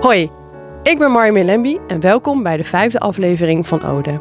Hoi, 0.00 0.30
ik 0.82 0.98
ben 0.98 1.10
Marjolein 1.10 1.44
Lemby 1.44 1.78
en 1.88 2.00
welkom 2.00 2.42
bij 2.42 2.56
de 2.56 2.64
vijfde 2.64 2.98
aflevering 3.00 3.66
van 3.66 3.82
Ode. 3.82 4.20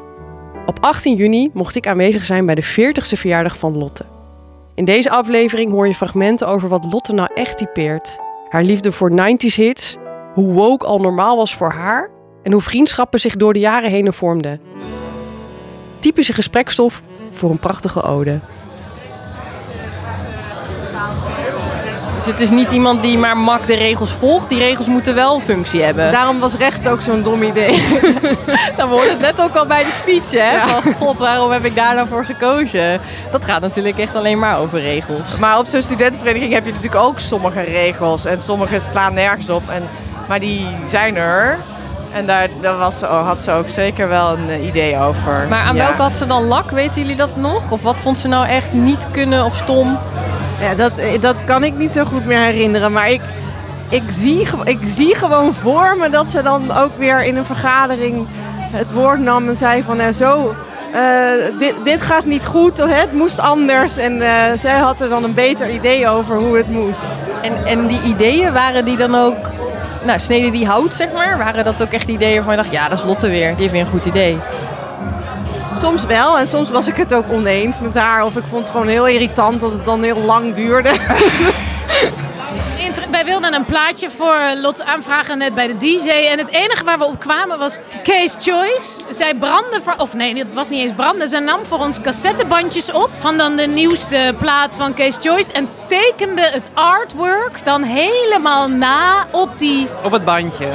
Op 0.65 0.77
18 0.81 1.15
juni 1.15 1.49
mocht 1.53 1.75
ik 1.75 1.87
aanwezig 1.87 2.25
zijn 2.25 2.45
bij 2.45 2.55
de 2.55 2.65
40ste 2.65 3.17
verjaardag 3.17 3.57
van 3.57 3.77
Lotte. 3.77 4.05
In 4.75 4.85
deze 4.85 5.09
aflevering 5.09 5.71
hoor 5.71 5.87
je 5.87 5.95
fragmenten 5.95 6.47
over 6.47 6.69
wat 6.69 6.87
Lotte 6.91 7.13
nou 7.13 7.29
echt 7.33 7.57
typeert. 7.57 8.19
Haar 8.49 8.63
liefde 8.63 8.91
voor 8.91 9.11
90s 9.11 9.55
hits, 9.55 9.97
hoe 10.33 10.53
woke 10.53 10.85
al 10.85 10.99
normaal 10.99 11.37
was 11.37 11.55
voor 11.55 11.71
haar 11.71 12.09
en 12.43 12.51
hoe 12.51 12.61
vriendschappen 12.61 13.19
zich 13.19 13.35
door 13.35 13.53
de 13.53 13.59
jaren 13.59 13.89
heen 13.89 14.13
vormden. 14.13 14.61
Typische 15.99 16.33
gesprekstof 16.33 17.01
voor 17.31 17.49
een 17.49 17.59
prachtige 17.59 18.01
ode. 18.01 18.39
Het 22.27 22.39
is 22.39 22.49
niet 22.49 22.71
iemand 22.71 23.01
die 23.01 23.17
maar 23.17 23.37
mak 23.37 23.67
de 23.67 23.75
regels 23.75 24.11
volgt. 24.11 24.49
Die 24.49 24.57
regels 24.59 24.87
moeten 24.87 25.15
wel 25.15 25.35
een 25.35 25.41
functie 25.41 25.81
hebben. 25.83 26.11
Daarom 26.11 26.39
was 26.39 26.53
recht 26.55 26.87
ook 26.87 27.01
zo'n 27.01 27.23
dom 27.23 27.43
idee. 27.43 27.83
Dan 28.77 28.89
wordt 28.89 29.09
het 29.09 29.19
net 29.19 29.41
ook 29.41 29.55
al 29.55 29.65
bij 29.65 29.83
de 29.83 29.91
speech, 30.01 30.31
hè? 30.43 30.67
Van 30.67 30.93
god, 30.93 31.17
waarom 31.17 31.51
heb 31.51 31.65
ik 31.65 31.75
daar 31.75 31.95
nou 31.95 32.07
voor 32.07 32.25
gekozen? 32.25 32.99
Dat 33.31 33.45
gaat 33.45 33.61
natuurlijk 33.61 33.97
echt 33.97 34.15
alleen 34.15 34.39
maar 34.39 34.57
over 34.59 34.79
regels. 34.81 35.37
Maar 35.39 35.57
op 35.59 35.65
zo'n 35.65 35.81
studentenvereniging 35.81 36.53
heb 36.53 36.65
je 36.65 36.71
natuurlijk 36.73 37.03
ook 37.03 37.19
sommige 37.19 37.61
regels. 37.61 38.25
En 38.25 38.39
sommige 38.41 38.79
slaan 38.79 39.13
nergens 39.13 39.49
op. 39.49 39.63
En, 39.69 39.83
maar 40.27 40.39
die 40.39 40.65
zijn 40.89 41.15
er. 41.17 41.57
En 42.13 42.25
daar, 42.25 42.47
daar 42.61 42.77
was, 42.77 43.01
had 43.01 43.43
ze 43.43 43.51
ook 43.51 43.69
zeker 43.69 44.09
wel 44.09 44.31
een 44.37 44.49
eh, 44.49 44.67
idee 44.67 44.97
over. 44.99 45.45
Maar 45.49 45.63
aan 45.63 45.75
Ja. 45.75 45.83
welke 45.85 46.01
had 46.01 46.17
ze 46.17 46.27
dan 46.27 46.43
lak? 46.43 46.71
Weten 46.71 47.01
jullie 47.01 47.15
dat 47.15 47.35
nog? 47.35 47.61
Of 47.69 47.81
wat 47.81 47.95
vond 48.01 48.17
ze 48.17 48.27
nou 48.27 48.47
echt 48.47 48.73
niet 48.73 49.07
kunnen 49.11 49.45
of 49.45 49.55
stom? 49.55 49.97
Ja, 50.61 50.75
dat, 50.75 50.97
eh, 50.97 51.21
dat 51.21 51.35
kan 51.45 51.63
ik 51.63 51.77
niet 51.77 51.91
zo 51.91 52.03
goed 52.03 52.25
meer 52.25 52.39
herinneren. 52.39 52.91
Maar 52.91 53.09
ik, 53.09 53.21
ik, 53.89 54.03
zie, 54.09 54.47
ik 54.63 54.79
zie 54.85 55.15
gewoon 55.15 55.53
voor 55.53 55.95
me 55.99 56.09
dat 56.09 56.29
ze 56.29 56.41
dan 56.41 56.71
ook 56.77 56.97
weer 56.97 57.23
in 57.23 57.35
een 57.35 57.45
vergadering 57.45 58.27
het 58.71 58.91
woord 58.91 59.19
nam 59.19 59.47
en 59.47 59.55
zei 59.55 59.83
van 59.83 59.99
eh, 59.99 60.13
zo, 60.13 60.55
eh, 60.93 61.59
dit, 61.59 61.73
dit 61.83 62.01
gaat 62.01 62.25
niet 62.25 62.45
goed, 62.45 62.77
het 62.77 63.13
moest 63.13 63.39
anders. 63.39 63.97
En 63.97 64.21
eh, 64.21 64.57
zij 64.57 64.77
had 64.77 65.01
er 65.01 65.09
dan 65.09 65.23
een 65.23 65.33
beter 65.33 65.69
idee 65.69 66.07
over 66.07 66.35
hoe 66.35 66.57
het 66.57 66.69
moest. 66.69 67.05
En, 67.41 67.65
en 67.65 67.87
die 67.87 68.01
ideeën, 68.01 68.53
waren 68.53 68.85
die 68.85 68.97
dan 68.97 69.15
ook... 69.15 69.49
Nou, 70.05 70.19
sneden 70.19 70.51
die 70.51 70.67
hout, 70.67 70.93
zeg 70.93 71.11
maar? 71.11 71.37
Waren 71.37 71.63
dat 71.63 71.81
ook 71.81 71.91
echt 71.91 72.07
ideeën 72.07 72.43
van 72.43 72.51
je 72.51 72.57
dacht... 72.57 72.71
Ja, 72.71 72.89
dat 72.89 72.97
is 72.97 73.03
Lotte 73.03 73.29
weer. 73.29 73.49
Die 73.49 73.57
heeft 73.57 73.71
weer 73.71 73.81
een 73.81 73.87
goed 73.87 74.05
idee. 74.05 74.37
Soms 75.79 76.05
wel 76.05 76.37
en 76.37 76.47
soms 76.47 76.69
was 76.69 76.87
ik 76.87 76.95
het 76.95 77.13
ook 77.13 77.31
oneens 77.31 77.79
met 77.79 77.95
haar. 77.95 78.23
Of 78.23 78.35
ik 78.35 78.43
vond 78.49 78.61
het 78.61 78.71
gewoon 78.71 78.87
heel 78.87 79.07
irritant 79.07 79.59
dat 79.59 79.71
het 79.71 79.85
dan 79.85 80.03
heel 80.03 80.21
lang 80.21 80.53
duurde. 80.53 80.89
Wilden 83.27 83.53
een 83.53 83.65
plaatje 83.65 84.09
voor 84.09 84.37
Lot 84.55 84.81
aanvragen 84.81 85.37
net 85.37 85.53
bij 85.53 85.67
de 85.67 85.77
DJ. 85.77 86.09
En 86.09 86.37
het 86.37 86.49
enige 86.49 86.83
waar 86.83 86.97
we 86.97 87.05
op 87.05 87.19
kwamen 87.19 87.59
was 87.59 87.77
Case 88.03 88.35
Choice. 88.39 88.91
Zij 89.09 89.35
brandde 89.35 89.81
voor, 89.83 89.93
of 89.97 90.13
nee, 90.13 90.37
het 90.37 90.53
was 90.53 90.69
niet 90.69 90.81
eens 90.81 90.91
branden. 90.95 91.29
Zij 91.29 91.39
nam 91.39 91.65
voor 91.65 91.79
ons 91.79 92.01
cassettebandjes 92.01 92.91
op 92.91 93.09
van 93.19 93.37
dan 93.37 93.55
de 93.55 93.67
nieuwste 93.67 94.35
plaat 94.37 94.75
van 94.75 94.93
Case 94.93 95.19
Choice. 95.21 95.53
En 95.53 95.69
tekende 95.87 96.41
het 96.41 96.63
artwork 96.73 97.65
dan 97.65 97.83
helemaal 97.83 98.69
na 98.69 99.25
op 99.31 99.49
die... 99.57 99.87
Op 100.03 100.11
het 100.11 100.25
bandje. 100.25 100.67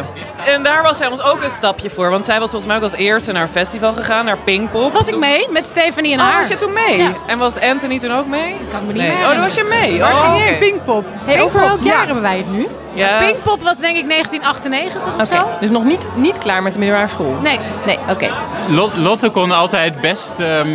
En 0.46 0.62
daar 0.62 0.82
was 0.82 0.96
zij 0.96 1.06
ons 1.06 1.22
ook 1.22 1.42
een 1.42 1.50
stapje 1.50 1.90
voor. 1.90 2.10
Want 2.10 2.24
zij 2.24 2.40
was 2.40 2.50
volgens 2.50 2.66
mij 2.66 2.76
ook 2.76 2.82
als 2.82 2.94
eerste 2.94 3.32
naar 3.32 3.42
een 3.42 3.48
festival 3.48 3.92
gegaan, 3.92 4.24
naar 4.24 4.38
Pinkpop. 4.38 4.92
Was 4.92 5.06
ik 5.06 5.16
mee 5.16 5.46
met 5.50 5.68
Stephanie 5.68 6.12
en 6.12 6.18
Oh, 6.18 6.24
haar. 6.24 6.38
was 6.38 6.48
je 6.48 6.56
toen 6.56 6.72
mee? 6.72 6.96
Ja. 6.96 7.12
En 7.26 7.38
was 7.38 7.60
Anthony 7.60 7.98
toen 7.98 8.12
ook 8.12 8.26
mee? 8.26 8.56
kan 8.70 8.86
me 8.86 8.92
niet 8.92 9.02
nee. 9.02 9.16
meer 9.16 9.26
Oh, 9.26 9.32
dan 9.32 9.40
was 9.40 9.54
je 9.54 9.66
mee. 9.68 10.02
Oh. 10.02 10.58
Pinkpop. 10.58 11.04
Hey, 11.24 11.40
over 11.42 11.60
welk 11.60 11.82
jaar 11.82 12.00
ja. 12.00 12.04
hebben 12.04 12.22
wij 12.22 12.41
nu? 12.50 12.66
Ja. 12.92 13.18
Pinkpop 13.18 13.62
was 13.62 13.78
denk 13.78 13.96
ik 13.96 14.08
1998 14.08 15.00
of 15.06 15.14
Oké, 15.14 15.26
zo. 15.26 15.48
dus 15.60 15.70
nog 15.70 15.84
niet, 15.84 16.06
niet 16.14 16.38
klaar 16.38 16.62
met 16.62 16.72
de 16.72 16.78
middelbare 16.78 17.08
school? 17.08 17.34
Nee. 17.42 17.58
Nee, 17.86 17.98
oké. 18.10 18.28
Lot- 18.68 18.96
Lotte 18.96 19.28
kon 19.28 19.50
altijd 19.52 20.00
best. 20.00 20.32
ehm, 20.38 20.68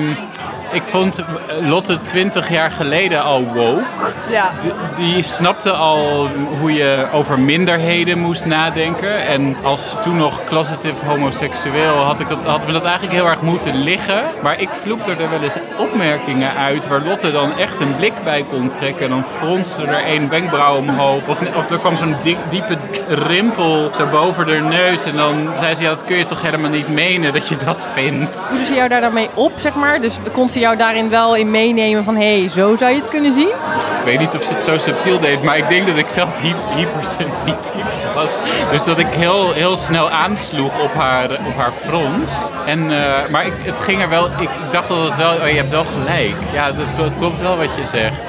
ik 0.71 0.83
vond 0.87 1.23
Lotte 1.61 2.01
20 2.01 2.49
jaar 2.49 2.71
geleden 2.71 3.23
al 3.23 3.43
woke. 3.43 4.13
Ja. 4.29 4.51
Die 4.95 5.23
snapte 5.23 5.71
al 5.71 6.27
hoe 6.59 6.73
je 6.73 7.05
over 7.13 7.39
minderheden 7.39 8.19
moest 8.19 8.45
nadenken. 8.45 9.25
En 9.27 9.55
als 9.63 9.95
toen 10.01 10.17
nog 10.17 10.43
closetive 10.45 11.05
homoseksueel 11.05 11.95
had, 11.95 12.19
ik 12.19 12.27
dat, 12.27 12.37
had 12.45 12.65
me 12.65 12.71
dat 12.71 12.83
eigenlijk 12.83 13.15
heel 13.15 13.27
erg 13.27 13.41
moeten 13.41 13.75
liggen. 13.83 14.23
Maar 14.41 14.61
ik 14.61 14.69
vloekte 14.69 15.11
er 15.11 15.29
wel 15.29 15.43
eens 15.43 15.57
opmerkingen 15.77 16.55
uit 16.55 16.87
waar 16.87 17.01
Lotte 17.01 17.31
dan 17.31 17.57
echt 17.57 17.79
een 17.79 17.95
blik 17.95 18.13
bij 18.23 18.45
kon 18.49 18.67
trekken. 18.67 19.05
En 19.05 19.09
dan 19.09 19.25
fronste 19.37 19.81
er 19.81 20.03
één 20.03 20.29
wenkbrauw 20.29 20.77
omhoog. 20.77 21.27
Of, 21.27 21.41
of 21.55 21.71
er 21.71 21.79
kwam 21.79 21.97
zo'n 21.97 22.15
diepe 22.49 22.77
rimpel 23.07 23.91
zo 23.97 24.07
boven 24.11 24.47
haar 24.47 24.61
neus. 24.61 25.05
En 25.05 25.15
dan 25.15 25.49
zei 25.57 25.75
ze, 25.75 25.81
ja 25.81 25.89
dat 25.89 26.05
kun 26.05 26.17
je 26.17 26.25
toch 26.25 26.41
helemaal 26.41 26.69
niet 26.69 26.87
menen 26.87 27.33
dat 27.33 27.47
je 27.47 27.57
dat 27.57 27.87
vindt. 27.93 28.45
Voelde 28.49 28.65
ze 28.65 28.73
jou 28.73 28.89
daar 28.89 29.01
dan 29.01 29.13
mee 29.13 29.29
op, 29.33 29.51
zeg 29.59 29.75
maar? 29.75 30.01
Dus 30.01 30.17
kon 30.31 30.49
ze 30.49 30.56
jou 30.59 30.75
daarin 30.75 31.09
wel 31.09 31.35
in 31.35 31.51
meenemen 31.51 32.03
van... 32.03 32.15
hé, 32.15 32.39
hey, 32.39 32.49
zo 32.49 32.75
zou 32.79 32.91
je 32.91 32.99
het 32.99 33.09
kunnen 33.09 33.33
zien? 33.33 33.47
Ik 33.47 34.13
weet 34.13 34.19
niet 34.19 34.35
of 34.37 34.43
ze 34.43 34.53
het 34.53 34.63
zo 34.63 34.77
subtiel 34.77 35.19
deed, 35.19 35.43
maar 35.43 35.57
ik 35.57 35.69
denk 35.69 35.87
dat 35.87 35.97
ik 35.97 36.09
zelf 36.09 36.39
hy- 36.41 36.75
hypersensitief 36.75 38.13
was. 38.15 38.39
Dus 38.71 38.83
dat 38.83 38.99
ik 38.99 39.07
heel, 39.09 39.53
heel 39.53 39.75
snel 39.75 40.09
aansloeg 40.09 40.79
op 40.83 40.93
haar, 40.93 41.29
op 41.31 41.55
haar 41.57 41.71
frons. 41.87 42.31
En, 42.65 42.91
eh, 42.91 43.29
maar 43.29 43.45
ik, 43.45 43.53
het 43.57 43.79
ging 43.79 44.01
er 44.01 44.09
wel, 44.09 44.25
ik, 44.25 44.39
ik 44.39 44.49
dacht 44.71 44.87
dat 44.87 45.03
het 45.07 45.15
wel, 45.15 45.33
oh, 45.33 45.47
je 45.49 45.55
hebt 45.55 45.71
wel 45.71 45.85
gelijk. 45.85 46.35
Ja, 46.53 46.71
dat, 46.71 46.85
dat 46.95 47.15
klopt 47.17 47.41
wel 47.41 47.57
wat 47.57 47.69
je 47.79 47.85
zegt. 47.85 48.21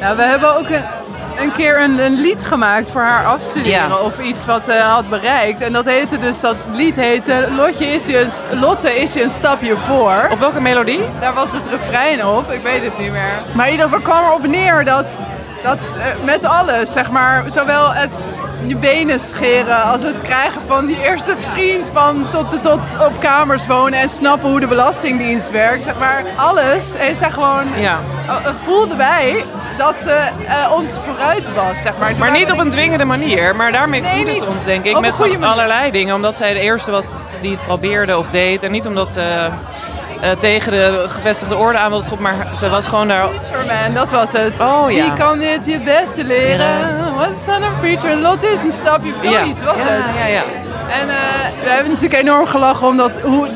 Nou, 0.00 0.16
we 0.16 0.22
hebben 0.22 0.56
ook 0.56 0.68
een, 0.68 0.84
een 1.40 1.52
keer 1.52 1.80
een, 1.80 1.98
een 2.04 2.20
lied 2.20 2.44
gemaakt 2.44 2.90
voor 2.90 3.00
haar 3.00 3.26
afstuderen 3.26 3.88
Ja. 3.88 3.96
of 3.96 4.18
iets 4.20 4.46
wat 4.46 4.64
ze 4.64 4.72
had 4.72 5.08
bereikt. 5.08 5.60
En 5.60 5.72
dat 5.72 5.84
heette 5.84 6.18
dus, 6.18 6.40
dat 6.40 6.56
lied 6.72 6.96
heette 6.96 7.48
Lotje 7.56 7.86
is 7.86 8.06
je 8.06 8.20
een, 8.20 8.58
Lotte 8.60 9.00
is 9.00 9.12
je 9.12 9.22
een 9.22 9.30
stapje 9.30 9.76
voor. 9.78 10.28
Op 10.30 10.38
welke 10.38 10.60
melodie? 10.60 11.00
Daar 11.20 11.34
was 11.34 11.52
het 11.52 11.62
refrein 11.70 12.26
op, 12.26 12.50
ik 12.52 12.62
weet 12.62 12.82
het 12.82 12.98
niet 12.98 13.12
meer. 13.12 13.30
Maar 13.52 13.66
in 13.66 13.72
ieder 13.72 13.86
geval 13.88 14.02
kwam 14.02 14.24
erop 14.24 14.46
neer 14.46 14.84
dat, 14.84 15.06
dat 15.62 15.78
eh, 15.98 16.24
met 16.24 16.44
alles, 16.44 16.92
zeg 16.92 17.10
maar, 17.10 17.44
zowel 17.46 17.92
het 17.92 18.28
je 18.66 18.76
benen 18.76 19.20
scheren 19.20 19.82
als 19.82 20.02
het 20.02 20.20
krijgen 20.20 20.60
van 20.66 20.86
die 20.86 21.02
eerste 21.02 21.34
vriend 21.52 21.88
van 21.92 22.26
tot, 22.30 22.62
tot 22.62 22.80
op 23.06 23.20
kamers 23.20 23.66
wonen 23.66 23.98
en 23.98 24.08
snappen 24.08 24.50
hoe 24.50 24.60
de 24.60 24.66
belastingdienst 24.66 25.50
werkt, 25.50 25.84
zeg 25.84 25.98
maar, 25.98 26.22
alles 26.36 26.94
heeft 26.96 27.18
zij 27.18 27.30
gewoon 27.30 27.64
Ja. 27.80 27.98
uh, 28.26 28.36
voelden 28.64 28.96
wij 28.96 29.44
dat 29.78 29.94
ze 30.00 30.10
eh, 30.46 30.72
ons 30.72 30.94
vooruit 31.04 31.54
was, 31.54 31.82
zeg 31.82 31.92
maar. 31.98 32.12
Maar 32.18 32.30
niet 32.30 32.52
op 32.52 32.58
een 32.58 32.70
dwingende 32.70 33.04
manier. 33.04 33.56
Maar 33.56 33.72
daarmee 33.72 34.00
Nee, 34.00 34.34
ze 34.34 34.46
ons, 34.46 34.64
denk 34.64 34.84
ik, 34.84 34.94
een 34.94 35.00
met 35.00 35.14
van 35.14 35.42
allerlei 35.42 35.90
dingen. 35.90 36.14
Omdat 36.14 36.36
zij 36.36 36.52
de 36.52 36.60
eerste 36.60 36.90
was 36.90 37.08
die 37.40 37.50
het 37.50 37.64
probeerde 37.64 38.18
of 38.18 38.30
deed. 38.30 38.62
En 38.62 38.70
niet 38.70 38.86
omdat 38.86 39.10
ze 39.12 39.48
eh, 40.20 40.30
tegen 40.30 40.72
de 40.72 41.04
gevestigde 41.08 41.56
orde 41.56 41.78
aan 41.78 41.90
wilde 41.90 42.04
schoppen. 42.04 42.26
Maar 42.26 42.56
ze 42.56 42.68
was 42.68 42.86
gewoon 42.86 43.08
daar... 43.08 43.28
Preacherman, 43.28 43.94
dat 43.94 44.10
was 44.10 44.32
het. 44.32 44.60
Oh, 44.60 44.90
ja. 44.90 45.04
Wie 45.04 45.18
kan 45.18 45.38
dit 45.38 45.66
je 45.66 45.80
beste 45.80 46.24
leren? 46.24 47.14
Wat 47.16 47.28
is 47.28 47.46
dan 47.46 47.62
een 47.62 47.78
preacher? 47.80 48.10
En 48.10 48.20
Lotte 48.20 48.46
is 48.46 48.64
een 48.64 48.72
stapje 48.72 49.12
Ja. 49.20 49.44
iets, 49.44 49.62
was 49.62 49.76
ja, 49.76 49.82
het. 49.86 50.04
Ja, 50.18 50.26
ja. 50.26 50.42
En 51.00 51.08
eh, 51.08 51.16
we 51.62 51.68
hebben 51.68 51.92
natuurlijk 51.92 52.22
enorm 52.22 52.46
gelachen 52.46 52.86
omdat, 52.86 53.10
hoe, 53.22 53.48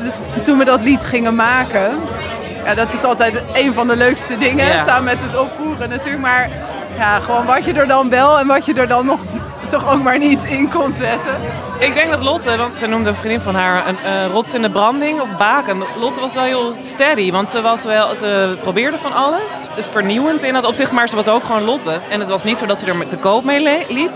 toen 0.43 0.57
we 0.57 0.65
dat 0.65 0.83
lied 0.83 1.05
gingen 1.05 1.35
maken. 1.35 1.99
Ja, 2.65 2.73
dat 2.73 2.93
is 2.93 3.03
altijd 3.03 3.41
een 3.53 3.73
van 3.73 3.87
de 3.87 3.95
leukste 3.95 4.37
dingen, 4.37 4.65
Ja. 4.65 4.83
samen 4.83 5.03
met 5.03 5.17
het 5.19 5.37
opvoeren 5.37 5.89
natuurlijk. 5.89 6.23
Maar 6.23 6.49
ja, 6.97 7.19
gewoon 7.19 7.45
wat 7.45 7.65
je 7.65 7.73
er 7.73 7.87
dan 7.87 8.09
wel 8.09 8.39
en 8.39 8.47
wat 8.47 8.65
je 8.65 8.73
er 8.73 8.87
dan 8.87 9.05
nog 9.05 9.19
toch 9.69 9.91
ook 9.91 10.03
maar 10.03 10.17
niet 10.17 10.43
in 10.43 10.69
kon 10.71 10.93
zetten. 10.93 11.35
Ik 11.79 11.93
denk 11.93 12.11
dat 12.11 12.23
Lotte, 12.23 12.57
want 12.57 12.79
ze 12.79 12.87
noemde 12.87 13.09
een 13.09 13.15
vriendin 13.15 13.39
van 13.41 13.55
haar 13.55 13.87
een 13.87 13.97
eh, 13.97 14.31
rots 14.31 14.53
in 14.53 14.61
de 14.61 14.69
branding 14.69 15.21
of 15.21 15.37
baken. 15.37 15.83
Lotte 15.99 16.19
was 16.19 16.33
wel 16.33 16.43
heel 16.43 16.73
steady, 16.81 17.31
want 17.31 17.49
ze, 17.49 17.61
was 17.61 17.83
wel, 17.83 18.15
ze 18.15 18.57
probeerde 18.61 18.97
van 18.97 19.13
alles. 19.13 19.67
Dus 19.75 19.87
vernieuwend 19.91 20.43
in 20.43 20.53
dat 20.53 20.65
opzicht, 20.65 20.91
maar 20.91 21.09
ze 21.09 21.15
was 21.15 21.27
ook 21.27 21.43
gewoon 21.43 21.63
Lotte. 21.63 21.99
En 22.09 22.19
het 22.19 22.29
was 22.29 22.43
niet 22.43 22.59
zo 22.59 22.65
dat 22.65 22.79
ze 22.79 22.85
er 22.85 23.07
te 23.07 23.17
koop 23.17 23.43
mee 23.43 23.85
liep. 23.89 24.11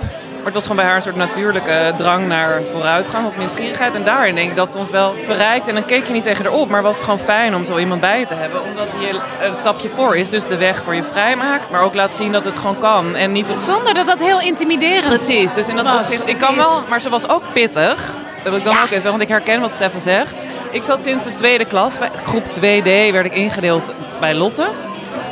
Maar 0.47 0.55
het 0.55 0.65
was 0.65 0.71
gewoon 0.77 0.85
bij 0.85 0.95
haar 0.95 0.95
een 1.07 1.13
soort 1.13 1.31
natuurlijke 1.31 1.93
drang 1.97 2.27
naar 2.27 2.61
vooruitgang 2.71 3.27
of 3.27 3.37
nieuwsgierigheid. 3.37 3.95
En 3.95 4.03
daarin 4.03 4.35
denk 4.35 4.49
ik 4.49 4.55
dat 4.55 4.67
het 4.67 4.75
ons 4.75 4.89
wel 4.89 5.13
verrijkt. 5.25 5.67
En 5.67 5.73
dan 5.73 5.85
keek 5.85 6.07
je 6.07 6.13
niet 6.13 6.23
tegen 6.23 6.45
haar 6.45 6.53
op, 6.53 6.69
maar 6.69 6.81
was 6.81 6.95
het 6.95 7.03
gewoon 7.03 7.19
fijn 7.19 7.55
om 7.55 7.65
zo 7.65 7.77
iemand 7.77 8.01
bij 8.01 8.19
je 8.19 8.25
te 8.25 8.33
hebben. 8.33 8.63
Omdat 8.63 8.87
hij 8.95 9.47
een 9.49 9.55
stapje 9.55 9.89
voor 9.89 10.17
is, 10.17 10.29
dus 10.29 10.47
de 10.47 10.57
weg 10.57 10.83
voor 10.83 10.95
je 10.95 11.03
vrij 11.03 11.35
maakt. 11.35 11.71
Maar 11.71 11.81
ook 11.81 11.93
laat 11.93 12.13
zien 12.13 12.31
dat 12.31 12.45
het 12.45 12.57
gewoon 12.57 12.79
kan. 12.79 13.15
En 13.15 13.31
niet 13.31 13.49
op 13.49 13.57
Zonder 13.57 13.93
dat 13.93 14.05
dat 14.07 14.19
heel 14.19 14.39
intimiderend 14.41 15.07
Precies, 15.07 15.53
dus 15.53 15.67
in 15.67 15.75
dat 15.75 15.85
was, 15.85 15.97
opzicht, 15.97 16.27
ik 16.27 16.37
kan 16.37 16.49
is. 16.49 16.55
wel, 16.55 16.83
maar 16.89 17.01
ze 17.01 17.09
was 17.09 17.29
ook 17.29 17.43
pittig. 17.53 18.13
Dat 18.35 18.43
wil 18.43 18.55
ik 18.55 18.63
dan 18.63 18.73
Ja. 18.75 18.81
ook 18.81 18.89
even, 18.89 19.09
want 19.09 19.21
ik 19.21 19.27
herken 19.27 19.61
wat 19.61 19.73
Stefan 19.73 20.01
zegt. 20.01 20.33
Ik 20.71 20.83
zat 20.83 21.03
sinds 21.03 21.23
de 21.23 21.35
tweede 21.35 21.65
klas, 21.65 21.99
bij 21.99 22.09
groep 22.25 22.45
2D 22.45 23.11
werd 23.11 23.25
ik 23.25 23.33
ingedeeld 23.33 23.91
bij 24.19 24.33
Lotte. 24.33 24.67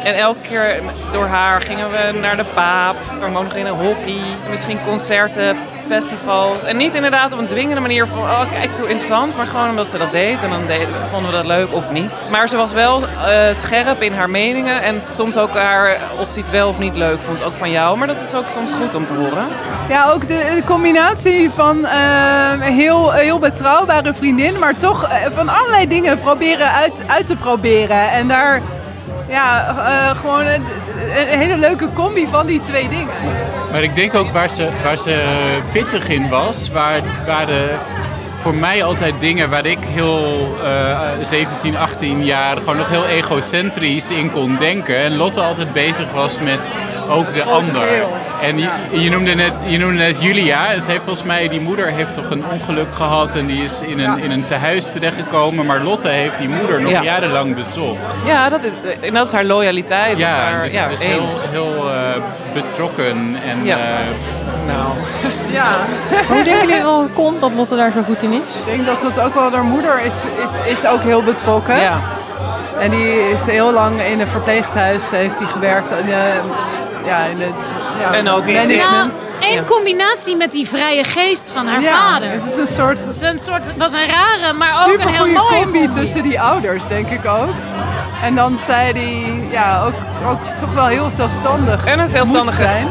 En 0.05 0.15
elke 0.15 0.41
keer 0.41 0.81
door 1.11 1.25
haar 1.25 1.61
gingen 1.61 1.89
we 1.89 2.19
naar 2.21 2.37
de 2.37 2.45
paap, 2.53 2.95
dan 3.19 3.31
nog 3.31 3.55
in 3.55 3.65
een 3.65 3.75
hockey, 3.75 4.21
misschien 4.49 4.79
concerten, 4.85 5.57
festivals. 5.87 6.63
En 6.63 6.77
niet 6.77 6.95
inderdaad 6.95 7.33
op 7.33 7.39
een 7.39 7.47
dwingende 7.47 7.81
manier 7.81 8.07
van, 8.07 8.19
oh 8.19 8.51
kijk 8.51 8.71
zo 8.75 8.83
interessant. 8.83 9.37
Maar 9.37 9.45
gewoon 9.45 9.69
omdat 9.69 9.89
ze 9.89 9.97
dat 9.97 10.11
deed 10.11 10.43
en 10.43 10.49
dan 10.49 10.67
deden, 10.67 10.87
vonden 11.11 11.31
we 11.31 11.37
dat 11.37 11.45
leuk 11.45 11.73
of 11.73 11.91
niet. 11.91 12.11
Maar 12.29 12.47
ze 12.47 12.57
was 12.57 12.71
wel 12.71 13.01
eh, 13.03 13.53
scherp 13.53 14.01
in 14.01 14.13
haar 14.13 14.29
meningen. 14.29 14.81
En 14.81 15.01
soms 15.09 15.37
ook 15.37 15.53
haar, 15.53 15.97
of 16.19 16.31
ze 16.31 16.39
iets 16.39 16.51
wel 16.51 16.69
of 16.69 16.79
niet 16.79 16.95
leuk 16.95 17.19
vond, 17.21 17.43
ook 17.43 17.53
van 17.57 17.71
jou. 17.71 17.97
Maar 17.97 18.07
dat 18.07 18.21
is 18.27 18.33
ook 18.33 18.49
soms 18.49 18.71
goed 18.71 18.95
om 18.95 19.05
te 19.05 19.13
horen. 19.13 19.45
Ja, 19.89 20.11
ook 20.11 20.27
de, 20.27 20.61
combinatie 20.65 21.49
van 21.49 21.85
eh, 21.85 22.61
heel, 22.61 23.11
heel 23.11 23.39
betrouwbare 23.39 24.13
vriendin, 24.13 24.59
maar 24.59 24.77
toch 24.77 25.03
eh, 25.03 25.17
van 25.35 25.49
allerlei 25.49 25.87
dingen 25.87 26.19
proberen 26.19 26.71
uit, 26.71 27.03
uit 27.07 27.27
te 27.27 27.35
proberen. 27.35 28.11
En 28.11 28.27
daar, 28.27 28.61
ja, 29.27 29.67
eh, 29.67 30.17
gewoon 30.17 30.45
een, 30.45 30.63
hele 31.39 31.57
leuke 31.57 31.93
combi 31.93 32.27
van 32.31 32.45
die 32.45 32.61
twee 32.61 32.89
dingen. 32.89 33.13
Maar 33.71 33.83
ik 33.83 33.95
denk 33.95 34.13
ook 34.13 34.29
waar 34.29 34.49
ze, 34.49 34.67
waar 34.83 34.97
ze 34.97 35.23
pittig 35.71 36.09
in 36.09 36.29
was, 36.29 36.69
waar, 36.69 37.01
waren 37.25 37.79
voor 38.39 38.55
mij 38.55 38.83
altijd 38.83 39.19
dingen 39.19 39.49
waar 39.49 39.65
ik 39.65 39.77
heel 39.81 40.47
eh 40.63 40.99
17, 41.21 41.77
18 41.77 42.25
jaar 42.25 42.57
gewoon 42.57 42.77
nog 42.77 42.89
heel 42.89 43.05
egocentrisch 43.05 44.11
in 44.11 44.31
kon 44.31 44.57
denken. 44.57 44.97
En 44.97 45.15
Lotte 45.15 45.41
altijd 45.41 45.73
bezig 45.73 46.11
was 46.11 46.39
met 46.39 46.71
ook 47.09 47.33
de 47.33 47.43
ander. 47.43 47.83
En 48.41 48.59
je, 48.59 48.69
je, 48.91 49.09
noemde 49.09 49.35
net, 49.35 49.53
je 49.65 49.77
noemde 49.77 49.97
net 49.97 50.21
Julia. 50.23 50.71
En 50.71 50.81
ze 50.81 50.91
heeft 50.91 51.03
volgens 51.03 51.25
mij, 51.25 51.47
die 51.47 51.61
moeder 51.61 51.87
heeft 51.87 52.13
toch 52.13 52.29
een 52.29 52.43
ongeluk 52.51 52.95
gehad 52.95 53.35
en 53.35 53.45
die 53.45 53.63
is 53.63 53.81
in 53.81 53.99
een, 53.99 54.19
in 54.23 54.31
een 54.31 54.45
tehuis 54.45 54.91
terechtgekomen. 54.91 55.65
Maar 55.65 55.81
Lotte 55.81 56.07
heeft 56.07 56.37
die 56.37 56.49
moeder 56.49 56.81
nog 56.81 56.91
Ja. 56.91 57.01
jarenlang 57.03 57.55
bezocht. 57.55 57.97
Ja, 58.25 58.49
dat 58.49 58.63
is, 58.63 58.71
en 59.01 59.13
dat 59.13 59.27
is 59.27 59.33
haar 59.33 59.45
loyaliteit. 59.45 60.17
Ja, 60.17 60.29
haar, 60.39 60.63
dus, 60.63 60.73
ja 60.73 60.87
dus 60.87 61.03
heel, 61.03 61.27
heel 61.51 61.89
eh, 61.89 61.93
betrokken 62.53 63.35
en 63.45 63.63
Ja. 63.65 63.75
eh, 63.75 63.81
Nou, 64.67 64.87
Ja, 65.59 65.67
Hoe 66.27 66.43
denken 66.43 66.67
jullie 66.67 66.83
dat 66.83 66.99
het 67.03 67.13
komt 67.13 67.41
dat 67.41 67.51
Lotte 67.53 67.75
daar 67.75 67.91
zo 67.91 68.01
goed 68.05 68.23
in 68.23 68.31
is? 68.31 68.39
ik 68.39 68.65
denk 68.65 68.85
dat 68.85 69.01
het 69.01 69.19
ook 69.25 69.33
wel 69.33 69.51
haar 69.51 69.63
moeder 69.63 69.99
is, 70.01 70.13
is, 70.65 70.71
is 70.73 70.85
ook 70.87 71.01
heel 71.01 71.23
betrokken. 71.23 71.79
ja. 71.79 71.99
En 72.79 72.89
die 72.89 73.29
is 73.33 73.45
heel 73.45 73.71
lang 73.73 74.01
in 74.01 74.19
een 74.19 74.27
verpleeghuis 74.27 75.09
heeft 75.09 75.37
hij 75.39 75.47
gewerkt. 75.47 75.91
In 75.99 76.05
de, 76.05 76.31
ja, 77.05 77.23
in 77.23 77.37
de, 77.37 77.49
ja, 77.99 78.13
En 78.13 78.29
ook 78.29 78.45
in- 78.45 78.53
management. 78.55 79.13
Ja, 79.39 79.47
in 79.47 79.65
combinatie 79.65 80.35
met 80.35 80.51
die 80.51 80.67
vrije 80.67 81.03
geest 81.03 81.51
van 81.53 81.67
haar 81.67 81.81
Ja, 81.81 81.97
vader. 82.11 82.29
Het 82.31 82.45
is 82.45 82.55
een 82.55 82.67
soort 82.67 82.99
Het 83.05 83.15
is 83.15 83.21
een 83.21 83.39
soort, 83.39 83.77
was 83.77 83.93
een 83.93 84.07
rare, 84.07 84.53
maar 84.53 84.87
ook 84.87 84.93
een 84.99 85.07
heel 85.07 85.17
goede 85.23 85.33
mooie 85.39 85.61
combi, 85.63 85.79
combi. 85.79 85.99
tussen 86.01 86.21
die 86.23 86.41
ouders, 86.41 86.87
denk 86.87 87.09
ik 87.09 87.25
ook. 87.25 87.49
En 88.23 88.35
dan 88.35 88.59
zei 88.65 88.91
hij 88.91 89.33
ja, 89.51 89.83
ook, 89.83 89.93
ook 90.29 90.39
toch 90.59 90.73
wel 90.73 90.85
heel 90.87 91.09
zelfstandig. 91.15 91.85
En 91.85 91.99
een 91.99 92.07
zelfstandige 92.07 92.55
zijn. 92.63 92.87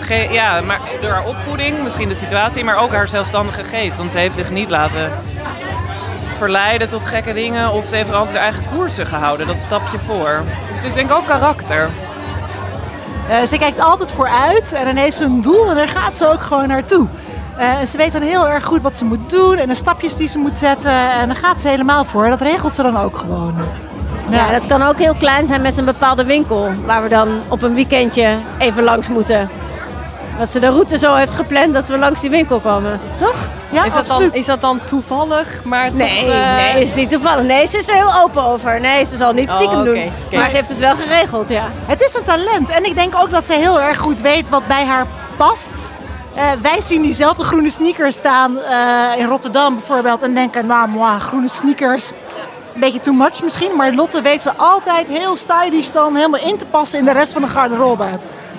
ge- 0.00 0.28
ja, 0.30 0.60
maar 0.60 0.78
door 1.00 1.10
haar 1.10 1.24
opvoeding, 1.26 1.82
misschien 1.82 2.08
de 2.08 2.14
situatie, 2.14 2.64
maar 2.64 2.76
ook 2.76 2.92
haar 2.92 3.08
zelfstandige 3.08 3.62
geest. 3.64 3.96
Want 3.96 4.10
ze 4.10 4.18
heeft 4.18 4.34
zich 4.34 4.50
niet 4.50 4.70
laten 4.70 5.12
verleiden 6.36 6.88
tot 6.88 7.06
gekke 7.06 7.32
dingen 7.32 7.72
of 7.72 7.88
ze 7.88 7.96
heeft 7.96 8.12
altijd 8.12 8.34
haar 8.36 8.44
eigen 8.44 8.64
koersen 8.74 9.06
gehouden. 9.06 9.46
Dat 9.46 9.58
stapje 9.58 9.98
voor. 10.06 10.42
Dus 10.72 10.76
het 10.80 10.84
is 10.88 10.94
denk 10.94 11.10
ik 11.10 11.16
ook 11.16 11.26
karakter. 11.26 11.90
Eh, 13.28 13.42
ze 13.42 13.58
kijkt 13.58 13.80
altijd 13.80 14.12
vooruit 14.12 14.72
en 14.72 14.84
dan 14.84 14.96
heeft 14.96 15.16
ze 15.16 15.24
een 15.24 15.40
doel 15.40 15.68
en 15.68 15.76
daar 15.76 15.88
gaat 15.88 16.18
ze 16.18 16.28
ook 16.28 16.42
gewoon 16.42 16.68
naartoe. 16.68 17.06
En 17.56 17.86
ze 17.86 17.96
weet 17.96 18.12
dan 18.12 18.22
heel 18.22 18.48
erg 18.48 18.64
goed 18.64 18.82
wat 18.82 18.98
ze 18.98 19.04
moet 19.04 19.30
doen 19.30 19.56
en 19.56 19.68
de 19.68 19.74
stapjes 19.74 20.16
die 20.16 20.28
ze 20.28 20.38
moet 20.38 20.58
zetten. 20.58 21.10
En 21.10 21.28
daar 21.28 21.36
gaat 21.36 21.60
ze 21.60 21.68
helemaal 21.68 22.04
voor. 22.04 22.28
Dat 22.28 22.40
regelt 22.40 22.74
ze 22.74 22.82
dan 22.82 22.96
ook 22.96 23.18
gewoon. 23.18 23.54
Ja, 24.28 24.52
dat 24.52 24.66
kan 24.66 24.82
ook 24.82 24.98
heel 24.98 25.14
klein 25.14 25.46
zijn 25.48 25.62
met 25.62 25.76
een 25.76 25.84
bepaalde 25.84 26.24
winkel. 26.24 26.70
Waar 26.84 27.02
we 27.02 27.08
dan 27.08 27.28
op 27.48 27.62
een 27.62 27.74
weekendje 27.74 28.34
even 28.58 28.82
langs 28.82 29.08
moeten. 29.08 29.48
Dat 30.38 30.52
ze 30.52 30.60
de 30.60 30.68
route 30.68 30.98
zo 30.98 31.14
heeft 31.14 31.34
gepland 31.34 31.74
dat 31.74 31.86
we 31.86 31.98
langs 31.98 32.20
die 32.20 32.30
winkel 32.30 32.58
komen. 32.58 33.00
Toch? 33.20 33.36
Ja, 33.76 33.84
Is 33.84 33.92
dat, 33.92 34.06
dan, 34.06 34.32
is 34.32 34.46
dat 34.46 34.60
dan 34.60 34.80
toevallig, 34.84 35.64
maar 35.64 35.92
Nee, 35.92 36.20
toch... 36.24 36.30
eh, 36.34 36.54
nee, 36.54 36.82
is 36.82 36.94
niet 36.94 37.08
toevallig. 37.08 37.44
Nee, 37.44 37.66
ze 37.66 37.76
is 37.78 37.88
er 37.88 37.94
heel 37.94 38.14
open 38.22 38.42
over. 38.42 38.80
Nee, 38.80 39.04
ze 39.04 39.16
zal 39.16 39.32
niet 39.32 39.48
Oh, 39.48 39.54
stiekem 39.54 39.84
doen. 39.84 40.12
Maar 40.32 40.50
ze 40.50 40.56
heeft 40.56 40.68
het 40.68 40.78
wel 40.78 40.94
geregeld, 40.94 41.48
ja. 41.48 41.64
Het 41.86 42.00
is 42.02 42.14
een 42.14 42.22
talent. 42.22 42.68
En 42.68 42.84
ik 42.84 42.94
denk 42.94 43.14
ook 43.16 43.30
dat 43.30 43.46
ze 43.46 43.52
heel 43.52 43.80
erg 43.80 43.96
goed 43.98 44.20
weet 44.20 44.48
wat 44.48 44.66
bij 44.66 44.84
haar 44.84 45.06
past. 45.36 45.70
Eh, 46.34 46.42
wij 46.62 46.82
zien 46.82 47.02
diezelfde 47.02 47.44
groene 47.44 47.70
sneakers 47.70 48.16
staan 48.16 48.58
eh, 48.58 49.18
in 49.18 49.26
Rotterdam 49.26 49.74
bijvoorbeeld. 49.74 50.22
En 50.22 50.34
denken, 50.34 50.66
nou, 50.66 50.88
moi, 50.88 51.18
groene 51.18 51.48
sneakers. 51.48 52.10
Een 52.74 52.80
beetje 52.80 53.00
too 53.00 53.14
much 53.14 53.42
misschien. 53.42 53.76
Maar 53.76 53.92
Lotte 53.92 54.22
weet 54.22 54.42
ze 54.42 54.52
altijd 54.56 55.06
heel 55.06 55.36
stylish 55.36 55.88
dan 55.88 56.14
helemaal 56.16 56.40
in 56.40 56.56
te 56.58 56.66
passen 56.66 56.98
in 56.98 57.04
de 57.04 57.12
rest 57.12 57.32
van 57.32 57.42
de 57.42 57.48
garderobe. 57.48 58.04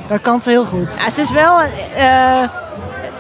Dat 0.08 0.22
kan 0.22 0.42
ze 0.42 0.50
heel 0.50 0.66
goed. 0.66 0.96
ja 0.98 1.10
ze 1.10 1.22
is 1.22 1.32
wel, 1.32 1.60
eh, 1.96 2.44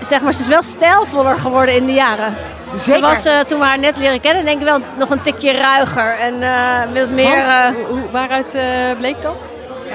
zeg 0.01 0.21
maar, 0.21 0.33
ze 0.33 0.41
is 0.41 0.47
wel 0.47 0.63
stijlvoller 0.63 1.38
geworden 1.38 1.75
in 1.75 1.85
de 1.85 1.94
jaren. 1.94 2.35
Ze 2.71 2.79
Zeker. 2.79 3.01
was 3.01 3.25
eh, 3.25 3.39
toen 3.39 3.59
we 3.59 3.65
haar 3.65 3.79
net 3.79 3.97
leren 3.97 4.21
kennen, 4.21 4.45
denk 4.45 4.59
ik 4.59 4.65
wel 4.65 4.79
nog 4.97 5.09
een 5.09 5.21
tikje 5.21 5.51
ruiger. 5.51 6.19
En 6.19 6.44
eh 6.44 6.99
wat 7.01 7.09
meer... 7.09 7.35
Want, 7.35 7.45
eh, 7.45 8.11
waaruit 8.11 8.55
eh, 8.55 8.61
bleek 8.97 9.21
dat? 9.21 9.35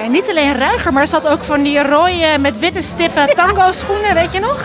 En 0.03 0.11
niet 0.11 0.29
alleen 0.29 0.57
ruiger, 0.57 0.93
maar 0.93 1.01
er 1.01 1.07
zat 1.07 1.27
ook 1.27 1.43
van 1.43 1.63
die 1.63 1.83
rode 1.83 2.37
met 2.39 2.59
witte 2.59 2.81
stippen 2.81 3.35
tango 3.35 3.71
schoenen, 3.71 4.13
weet 4.13 4.31
je 4.33 4.39
nog? 4.39 4.61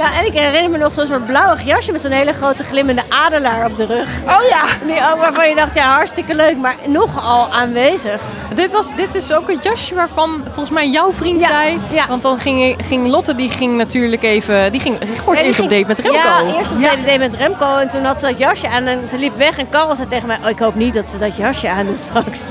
Ja, 0.00 0.18
en 0.18 0.26
ik 0.26 0.32
herinner 0.32 0.70
me 0.70 0.78
nog 0.78 0.92
zo'n 0.92 1.06
soort 1.06 1.26
blauwig 1.26 1.64
jasje 1.64 1.92
met 1.92 2.00
zo'n 2.00 2.10
hele 2.10 2.32
grote 2.32 2.64
glimmende 2.64 3.02
adelaar 3.08 3.66
op 3.66 3.76
de 3.76 3.84
rug. 3.84 4.08
Oh 4.24 4.48
ja. 4.48 4.62
Die 4.86 5.10
ook 5.12 5.20
waarvan 5.20 5.48
je 5.48 5.54
dacht, 5.54 5.74
ja, 5.74 5.94
hartstikke 5.94 6.34
leuk, 6.34 6.56
maar 6.56 6.74
nogal 6.86 7.48
aanwezig. 7.52 8.20
Dit, 8.54 8.70
was, 8.72 8.94
dit 8.94 9.14
is 9.14 9.32
ook 9.32 9.48
een 9.48 9.58
jasje 9.62 9.94
waarvan 9.94 10.40
volgens 10.44 10.70
mij 10.70 10.88
jouw 10.88 11.12
vriend 11.12 11.40
Ja, 11.40 11.48
zei. 11.48 11.78
ja. 11.90 12.06
Want 12.08 12.22
dan 12.22 12.38
ging, 12.38 12.76
ging 12.88 13.06
Lotte, 13.08 13.34
die 13.34 13.50
ging 13.50 13.76
natuurlijk 13.76 14.22
even... 14.22 14.72
Die 14.72 14.80
ging, 14.80 14.96
voor 14.98 15.32
het 15.32 15.34
Nee, 15.34 15.44
eerst 15.48 15.60
op 15.60 15.70
date 15.70 15.84
met 15.86 15.98
Remco. 15.98 16.18
Ja, 16.18 16.40
eerst 16.58 16.70
de 16.76 17.02
date 17.06 17.18
met 17.18 17.34
Remco 17.34 17.76
en 17.76 17.90
toen 17.90 18.04
had 18.04 18.18
ze 18.18 18.26
dat 18.26 18.38
jasje 18.38 18.68
aan 18.68 18.86
en 18.86 19.08
ze 19.08 19.18
liep 19.18 19.36
weg. 19.36 19.58
En 19.58 19.68
Karel 19.68 19.96
zei 19.96 20.08
tegen 20.08 20.26
mij, 20.26 20.38
oh, 20.44 20.50
ik 20.50 20.58
hoop 20.58 20.74
niet 20.74 20.94
dat 20.94 21.06
ze 21.06 21.18
dat 21.18 21.36
jasje 21.36 21.68
aan 21.68 21.86
doet 21.86 22.04
straks. 22.04 22.40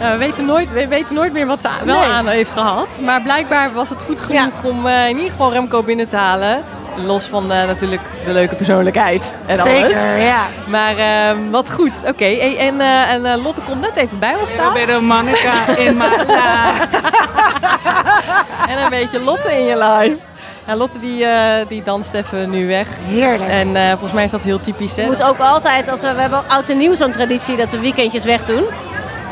Nou, 0.00 0.12
we, 0.12 0.18
weten 0.18 0.44
nooit, 0.44 0.72
we 0.72 0.88
weten 0.88 1.14
nooit 1.14 1.32
meer 1.32 1.46
wat 1.46 1.60
ze 1.62 1.68
wel 1.84 1.98
Nee. 2.00 2.08
aan 2.08 2.28
heeft 2.28 2.52
gehad. 2.52 2.88
Maar 3.04 3.20
blijkbaar 3.22 3.72
was 3.72 3.88
het 3.88 4.02
goed 4.06 4.20
genoeg 4.20 4.62
om 4.64 4.86
eh, 4.86 5.08
in 5.08 5.16
ieder 5.16 5.30
geval 5.30 5.52
Remco 5.52 5.82
binnen 5.82 6.08
te 6.08 6.16
halen. 6.16 6.62
Los 7.06 7.24
van 7.24 7.52
eh, 7.52 7.66
natuurlijk 7.66 8.02
de 8.24 8.32
leuke 8.32 8.54
persoonlijkheid 8.54 9.36
en 9.46 9.60
alles. 9.60 9.72
Zeker, 9.72 10.16
ja. 10.18 10.46
Maar 10.66 10.96
ehm, 10.96 11.50
wat 11.50 11.72
goed. 11.72 11.92
Oké, 12.06 12.24
Hey, 12.24 12.56
en, 12.58 12.80
eh, 12.80 13.12
en 13.12 13.26
eh, 13.26 13.42
Lotte 13.42 13.60
komt 13.60 13.80
net 13.80 13.96
even 13.96 14.18
bij 14.18 14.34
ons 14.40 14.50
staan. 14.50 14.72
Little 14.72 15.00
Monica 15.00 15.66
in 15.76 15.96
life. 15.96 16.86
En 18.68 18.82
een 18.82 18.88
beetje 18.90 19.20
Lotte 19.20 19.52
in 19.58 19.64
je 19.64 19.76
live. 19.78 20.16
Ja, 20.66 20.76
Lotte 20.76 20.98
die, 20.98 21.24
eh, 21.24 21.66
die 21.68 21.82
danst 21.82 22.14
even 22.14 22.50
nu 22.50 22.66
weg. 22.66 22.86
Heerlijk. 23.06 23.50
En 23.50 23.76
eh, 23.76 23.88
volgens 23.90 24.12
mij 24.12 24.24
is 24.24 24.30
dat 24.30 24.44
heel 24.44 24.60
typisch. 24.60 24.96
Hè? 24.96 25.02
Je 25.02 25.08
moet 25.08 25.22
ook 25.22 25.38
altijd, 25.38 25.88
als 25.88 26.00
we, 26.00 26.12
we 26.14 26.20
hebben 26.20 26.42
oud 26.48 26.68
en 26.68 26.78
nieuw 26.78 26.94
zo'n 26.94 27.10
traditie 27.10 27.56
dat 27.56 27.70
we 27.70 27.78
weekendjes 27.80 28.24
wegdoen. 28.24 28.64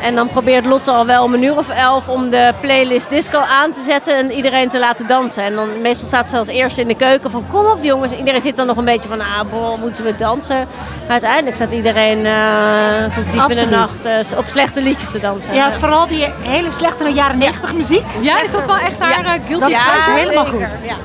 En 0.03 0.15
dan 0.15 0.27
probeert 0.27 0.65
Lotte 0.65 0.91
al 0.91 1.05
wel 1.05 1.23
om 1.23 1.33
een 1.33 1.43
uur 1.43 1.57
of 1.57 1.69
elf 1.69 2.07
om 2.07 2.29
de 2.29 2.53
playlist 2.61 3.09
disco 3.09 3.39
aan 3.39 3.71
te 3.71 3.81
zetten 3.87 4.17
en 4.17 4.31
iedereen 4.31 4.69
te 4.69 4.79
laten 4.79 5.07
dansen. 5.07 5.43
En 5.43 5.55
dan 5.55 5.81
meestal 5.81 6.07
staat 6.07 6.27
ze 6.27 6.37
als 6.37 6.47
eerste 6.47 6.81
in 6.81 6.87
de 6.87 6.95
keuken 6.95 7.31
van 7.31 7.47
kom 7.47 7.65
op 7.65 7.83
jongens. 7.83 8.11
Iedereen 8.11 8.41
zit 8.41 8.55
dan 8.55 8.67
nog 8.67 8.77
een 8.77 8.85
beetje 8.85 9.09
van 9.09 9.19
ah 9.21 9.39
bro, 9.49 9.77
moeten 9.77 10.03
we 10.03 10.15
dansen. 10.17 10.57
Maar 11.01 11.09
uiteindelijk 11.11 11.55
staat 11.55 11.71
iedereen 11.71 12.25
eh, 12.25 13.15
tot 13.15 13.31
diep 13.31 13.49
in 13.49 13.69
de 13.69 13.75
nacht 13.75 14.05
eh, 14.05 14.17
op 14.37 14.45
slechte 14.47 14.81
liedjes 14.81 15.11
te 15.11 15.19
dansen. 15.19 15.53
Ja, 15.53 15.71
vooral 15.79 16.07
die 16.07 16.27
hele 16.41 16.71
slechte 16.71 17.09
jaren 17.09 17.37
90 17.37 17.73
muziek. 17.73 18.05
Ja, 18.21 18.41
is 18.41 18.51
dat 18.51 18.65
wel 18.65 18.77
echt 18.77 18.99
haar 18.99 19.09
Ja. 19.25 19.33
eh, 19.33 19.41
guilty 19.47 19.73
Dat 19.73 19.81
helemaal 20.05 20.45
goed. 20.45 20.81
Ja. 20.85 20.95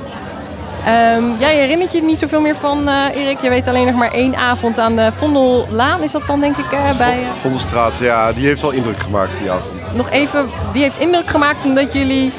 Ehm, 0.85 1.23
jij 1.39 1.55
herinnert 1.55 1.91
je 1.91 2.01
niet 2.03 2.19
zoveel 2.19 2.41
meer 2.41 2.55
van, 2.55 2.87
eh, 2.87 3.05
Erik. 3.15 3.41
Je 3.41 3.49
weet 3.49 3.67
alleen 3.67 3.85
nog 3.85 3.95
maar 3.95 4.11
één 4.11 4.35
avond 4.35 4.79
aan 4.79 4.95
de 4.95 5.11
Vondellaan. 5.15 6.03
Is 6.03 6.11
dat 6.11 6.27
dan 6.27 6.39
denk 6.39 6.57
ik 6.57 6.71
eh, 6.71 6.97
bij... 6.97 7.21
eh, 7.21 7.27
Vondelstraat, 7.41 7.97
ja, 7.97 8.33
die 8.33 8.45
heeft 8.45 8.61
wel 8.61 8.71
indruk 8.71 8.99
gemaakt 8.99 9.37
die 9.37 9.51
avond. 9.51 9.73
nog 9.95 10.09
even, 10.09 10.49
die 10.73 10.81
heeft 10.81 10.99
indruk 10.99 11.27
gemaakt 11.27 11.63
omdat 11.65 11.93
jullie 11.93 12.31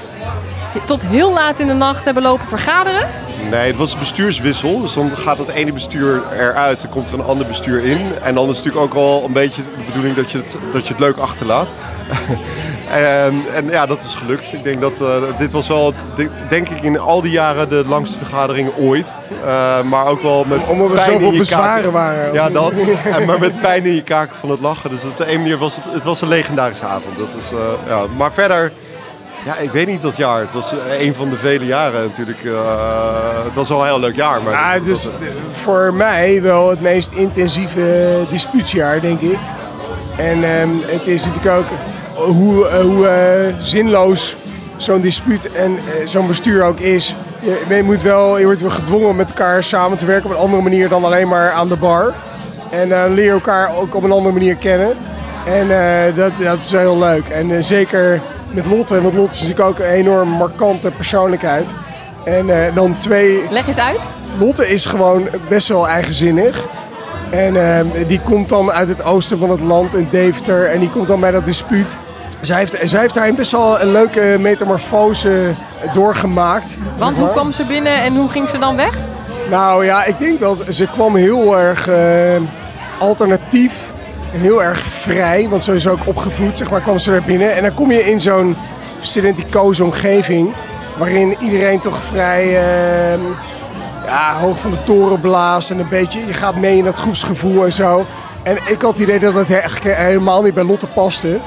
tot 0.85 1.07
heel 1.07 1.33
laat 1.33 1.59
in 1.59 1.67
de 1.67 1.73
nacht 1.73 2.05
hebben 2.05 2.23
lopen 2.23 2.49
vergaderen. 2.49 3.09
Nee, 3.51 3.67
het 3.67 3.77
was 3.77 3.93
een 3.93 3.99
bestuurswissel. 3.99 4.81
Dus 4.81 4.93
dan 4.95 5.11
gaat 5.17 5.39
het 5.39 5.49
ene 5.49 5.73
bestuur 5.73 6.23
eruit 6.39 6.83
en 6.83 6.89
komt 6.89 7.09
er 7.09 7.15
een 7.19 7.25
ander 7.25 7.47
bestuur 7.47 7.85
in. 7.85 8.01
En 8.23 8.35
dan 8.35 8.49
is 8.49 8.57
het 8.57 8.65
natuurlijk 8.67 8.95
ook 8.97 9.03
al 9.03 9.25
een 9.25 9.33
beetje 9.33 9.63
de 9.63 9.85
bedoeling 9.87 10.17
dat 10.17 10.31
je 10.33 10.39
het, 10.39 10.57
dat 10.73 10.83
je 10.87 10.93
het 10.93 11.01
leuk 11.03 11.17
achterlaat. 11.17 11.71
en, 12.91 13.43
en 13.55 13.69
ja, 13.71 13.87
dat 13.87 14.05
is 14.05 14.15
gelukt. 14.15 14.53
Ik 14.53 14.65
denk 14.65 14.81
dat 14.81 15.01
eh, 15.01 15.09
dit 15.39 15.53
was 15.53 15.69
wel, 15.69 15.93
de- 16.15 16.29
denk 16.49 16.69
ik, 16.69 16.81
in 16.83 16.99
al 16.99 17.21
die 17.23 17.31
jaren 17.31 17.69
de 17.69 17.85
langste 17.87 18.19
vergadering 18.19 18.71
ooit. 18.77 19.13
Eh, 19.45 19.83
maar 19.83 20.07
ook 20.07 20.23
wel 20.23 20.45
met 20.45 20.69
Omdat 20.69 20.89
er 20.91 20.95
pijn 20.95 21.07
in 21.11 21.13
zoveel 21.15 21.33
je 21.33 21.39
bezwaren 21.39 21.75
kaken. 21.75 21.93
waren. 21.93 22.33
Ja, 22.33 22.51
dat. 22.51 22.85
En, 23.05 23.25
maar 23.25 23.39
met 23.39 23.61
pijn 23.61 23.85
in 23.85 23.95
je 23.95 24.03
kaken 24.03 24.37
van 24.37 24.51
het 24.51 24.61
lachen. 24.61 24.91
Dus 24.91 25.05
op 25.05 25.17
de 25.17 25.33
een 25.33 25.39
manier 25.41 25.59
was 25.59 25.77
het, 25.77 25.85
het 25.93 26.05
was 26.05 26.21
een 26.21 26.29
legendarische 26.29 26.85
avond. 26.85 27.19
Dat 27.19 27.29
is, 27.39 27.51
eh, 27.51 27.89
ja. 27.89 28.01
Maar 28.17 28.33
verder, 28.33 28.73
ja, 29.47 29.57
ik 29.57 29.71
weet 29.71 29.87
niet 29.87 30.03
dat 30.03 30.17
jaar. 30.17 30.41
Het 30.41 30.53
was 30.53 30.73
eh, 30.73 31.07
een 31.07 31.15
van 31.15 31.31
de 31.31 31.37
vele 31.37 31.65
jaren 31.67 32.03
natuurlijk. 32.03 32.45
eh, 32.45 33.45
het 33.45 33.55
was 33.55 33.69
wel 33.69 33.81
een 33.81 33.87
heel 33.87 34.01
leuk 34.01 34.15
jaar. 34.15 34.43
Maar 34.43 34.53
Ja, 34.53 34.75
eh, 34.75 34.95
voor 35.53 35.95
mij 35.95 36.43
wel 36.43 36.71
het 36.71 36.81
meest 36.81 37.13
intensieve 37.13 38.17
dispuutsjaar, 38.31 39.01
denk 39.01 39.21
ik. 39.21 39.39
En 40.17 40.45
ehm, 40.45 40.69
het 40.87 41.07
is 41.07 41.25
natuurlijk 41.27 41.57
ook 41.57 41.67
hoe, 42.27 42.69
eh, 42.69 42.81
hoe 42.81 43.55
zinloos 43.61 44.37
zo'n 44.77 45.01
dispuut 45.01 45.53
en 45.53 45.79
zo'n 46.05 46.27
bestuur 46.27 46.63
ook 46.63 46.81
is. 46.81 47.15
je, 47.41 47.75
je 47.77 47.83
moet 47.83 48.03
wel, 48.03 48.39
je 48.39 48.45
wordt 48.45 48.61
wel 48.61 48.71
gedwongen 48.71 49.09
om 49.09 49.17
met 49.17 49.29
elkaar 49.29 49.65
samen 49.65 49.99
te 49.99 50.07
werken 50.07 50.31
op 50.31 50.37
een 50.37 50.43
andere 50.43 50.63
manier 50.63 50.89
dan 50.89 51.05
alleen 51.05 51.29
maar 51.29 51.51
aan 51.51 51.69
de 51.69 51.77
bar. 51.77 52.15
En 52.71 52.89
dan 52.89 53.13
leer 53.15 53.33
elkaar 53.33 53.77
ook 53.77 53.95
op 53.95 54.03
een 54.03 54.13
andere 54.13 54.35
manier 54.35 54.57
kennen. 54.57 54.97
En 55.45 55.69
dat, 56.15 56.33
dat 56.39 56.59
is 56.59 56.71
wel 56.71 56.81
heel 56.81 56.99
leuk. 56.99 57.29
En 57.29 57.65
zeker 57.65 58.21
met 58.57 58.67
Lotte, 58.67 59.01
want 59.01 59.15
Lotte 59.15 59.35
is 59.35 59.41
natuurlijk 59.41 59.69
ook 59.69 59.79
een 59.79 59.93
enorm 59.93 60.29
markante 60.29 60.91
persoonlijkheid. 60.91 61.67
En 62.25 62.51
eh, 62.51 62.75
dan 62.75 62.99
twee... 62.99 63.43
Leg 63.51 63.67
eens 63.67 63.79
uit. 63.79 64.01
Lotte 64.39 64.69
is 64.69 64.87
gewoon 64.87 65.29
best 65.49 65.69
wel 65.69 65.89
eigenzinnig. 65.89 66.67
En 67.31 67.57
eh, 67.57 67.85
die 68.07 68.21
komt 68.21 68.49
dan 68.49 68.73
uit 68.73 68.89
het 68.89 69.05
oosten 69.05 69.39
van 69.39 69.51
het 69.51 69.61
land, 69.61 69.95
in 69.95 70.09
Deventer. 70.11 70.71
En 70.71 70.81
die 70.81 70.91
komt 70.91 71.07
dan 71.07 71.21
bij 71.21 71.31
dat 71.31 71.45
dispuut. 71.45 71.97
Zij 72.41 72.59
heeft, 72.59 72.91
zij 72.91 73.01
heeft 73.01 73.15
daarin 73.15 73.35
best 73.35 73.53
wel 73.53 73.81
een 73.81 73.93
leuke 73.93 74.37
metamorfose 74.41 75.51
doorgemaakt. 75.95 76.77
Want 76.99 77.19
hoe 77.19 77.31
kwam 77.31 77.53
ze 77.53 77.65
binnen 77.65 78.03
en 78.03 78.17
hoe 78.17 78.29
ging 78.29 78.49
ze 78.49 78.59
dan 78.59 78.77
weg? 78.77 78.99
Nou 79.51 79.85
ja, 79.85 80.05
ik 80.05 80.19
denk 80.19 80.41
dat 80.41 80.65
ze 80.71 80.87
kwam 80.87 81.17
heel 81.17 81.59
erg 81.59 81.89
eh, 81.89 82.41
alternatief 82.99 83.95
en 84.37 84.43
heel 84.43 84.63
erg 84.63 84.79
vrij. 84.81 85.49
Want 85.49 85.65
zo 85.65 85.73
is 85.73 85.89
ook 85.89 86.07
opgevoed, 86.07 86.57
zeg 86.57 86.71
maar, 86.71 86.81
kwam 86.81 86.99
ze 86.99 87.13
er 87.13 87.23
binnen. 87.23 87.55
En 87.55 87.63
dan 87.63 87.75
kom 87.75 87.93
je 87.93 88.05
in 88.05 88.21
zo'n 88.21 88.57
studenticoze 89.01 89.85
omgeving... 89.85 90.53
waarin 90.97 91.37
iedereen 91.41 91.81
toch 91.81 92.03
vrij 92.03 92.43
eh, 92.43 93.19
ja, 94.07 94.35
hoog 94.35 94.59
van 94.59 94.71
de 94.71 94.83
toren 94.85 95.21
blaast... 95.21 95.71
en 95.71 95.79
een 95.79 95.89
beetje, 95.89 96.27
je 96.27 96.33
gaat 96.33 96.57
mee 96.57 96.77
in 96.77 96.85
dat 96.85 96.99
groepsgevoel 96.99 97.65
en 97.65 97.73
zo. 97.73 98.07
En 98.43 98.57
ik 98.67 98.83
had 98.83 98.93
het 98.93 99.01
idee 99.01 99.19
dat 99.19 99.35
het 99.35 99.51
eigenlijk 99.51 99.97
helemaal 99.97 100.43
niet 100.43 100.55
bij 100.55 100.65
Lotte 100.65 100.87
paste. 100.87 101.39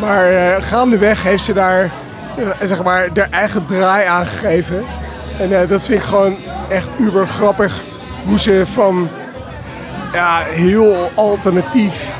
Maar 0.00 0.32
eh, 0.32 0.62
gaandeweg 0.62 1.22
heeft 1.22 1.44
ze 1.44 1.52
daar, 1.52 1.90
eh, 2.36 2.48
zeg 2.62 2.82
maar, 2.82 3.08
haar 3.14 3.28
eigen 3.30 3.66
draai 3.66 4.06
aangegeven. 4.06 4.84
En 5.38 5.60
eh, 5.60 5.68
dat 5.68 5.82
vind 5.82 5.98
ik 5.98 6.04
gewoon 6.04 6.36
echt 6.68 6.88
uber 6.98 7.26
grappig. 7.26 7.82
Hoe 8.26 8.38
ze 8.38 8.62
van 8.72 9.08
ja, 10.12 10.38
heel 10.38 11.10
alternatief 11.14 12.13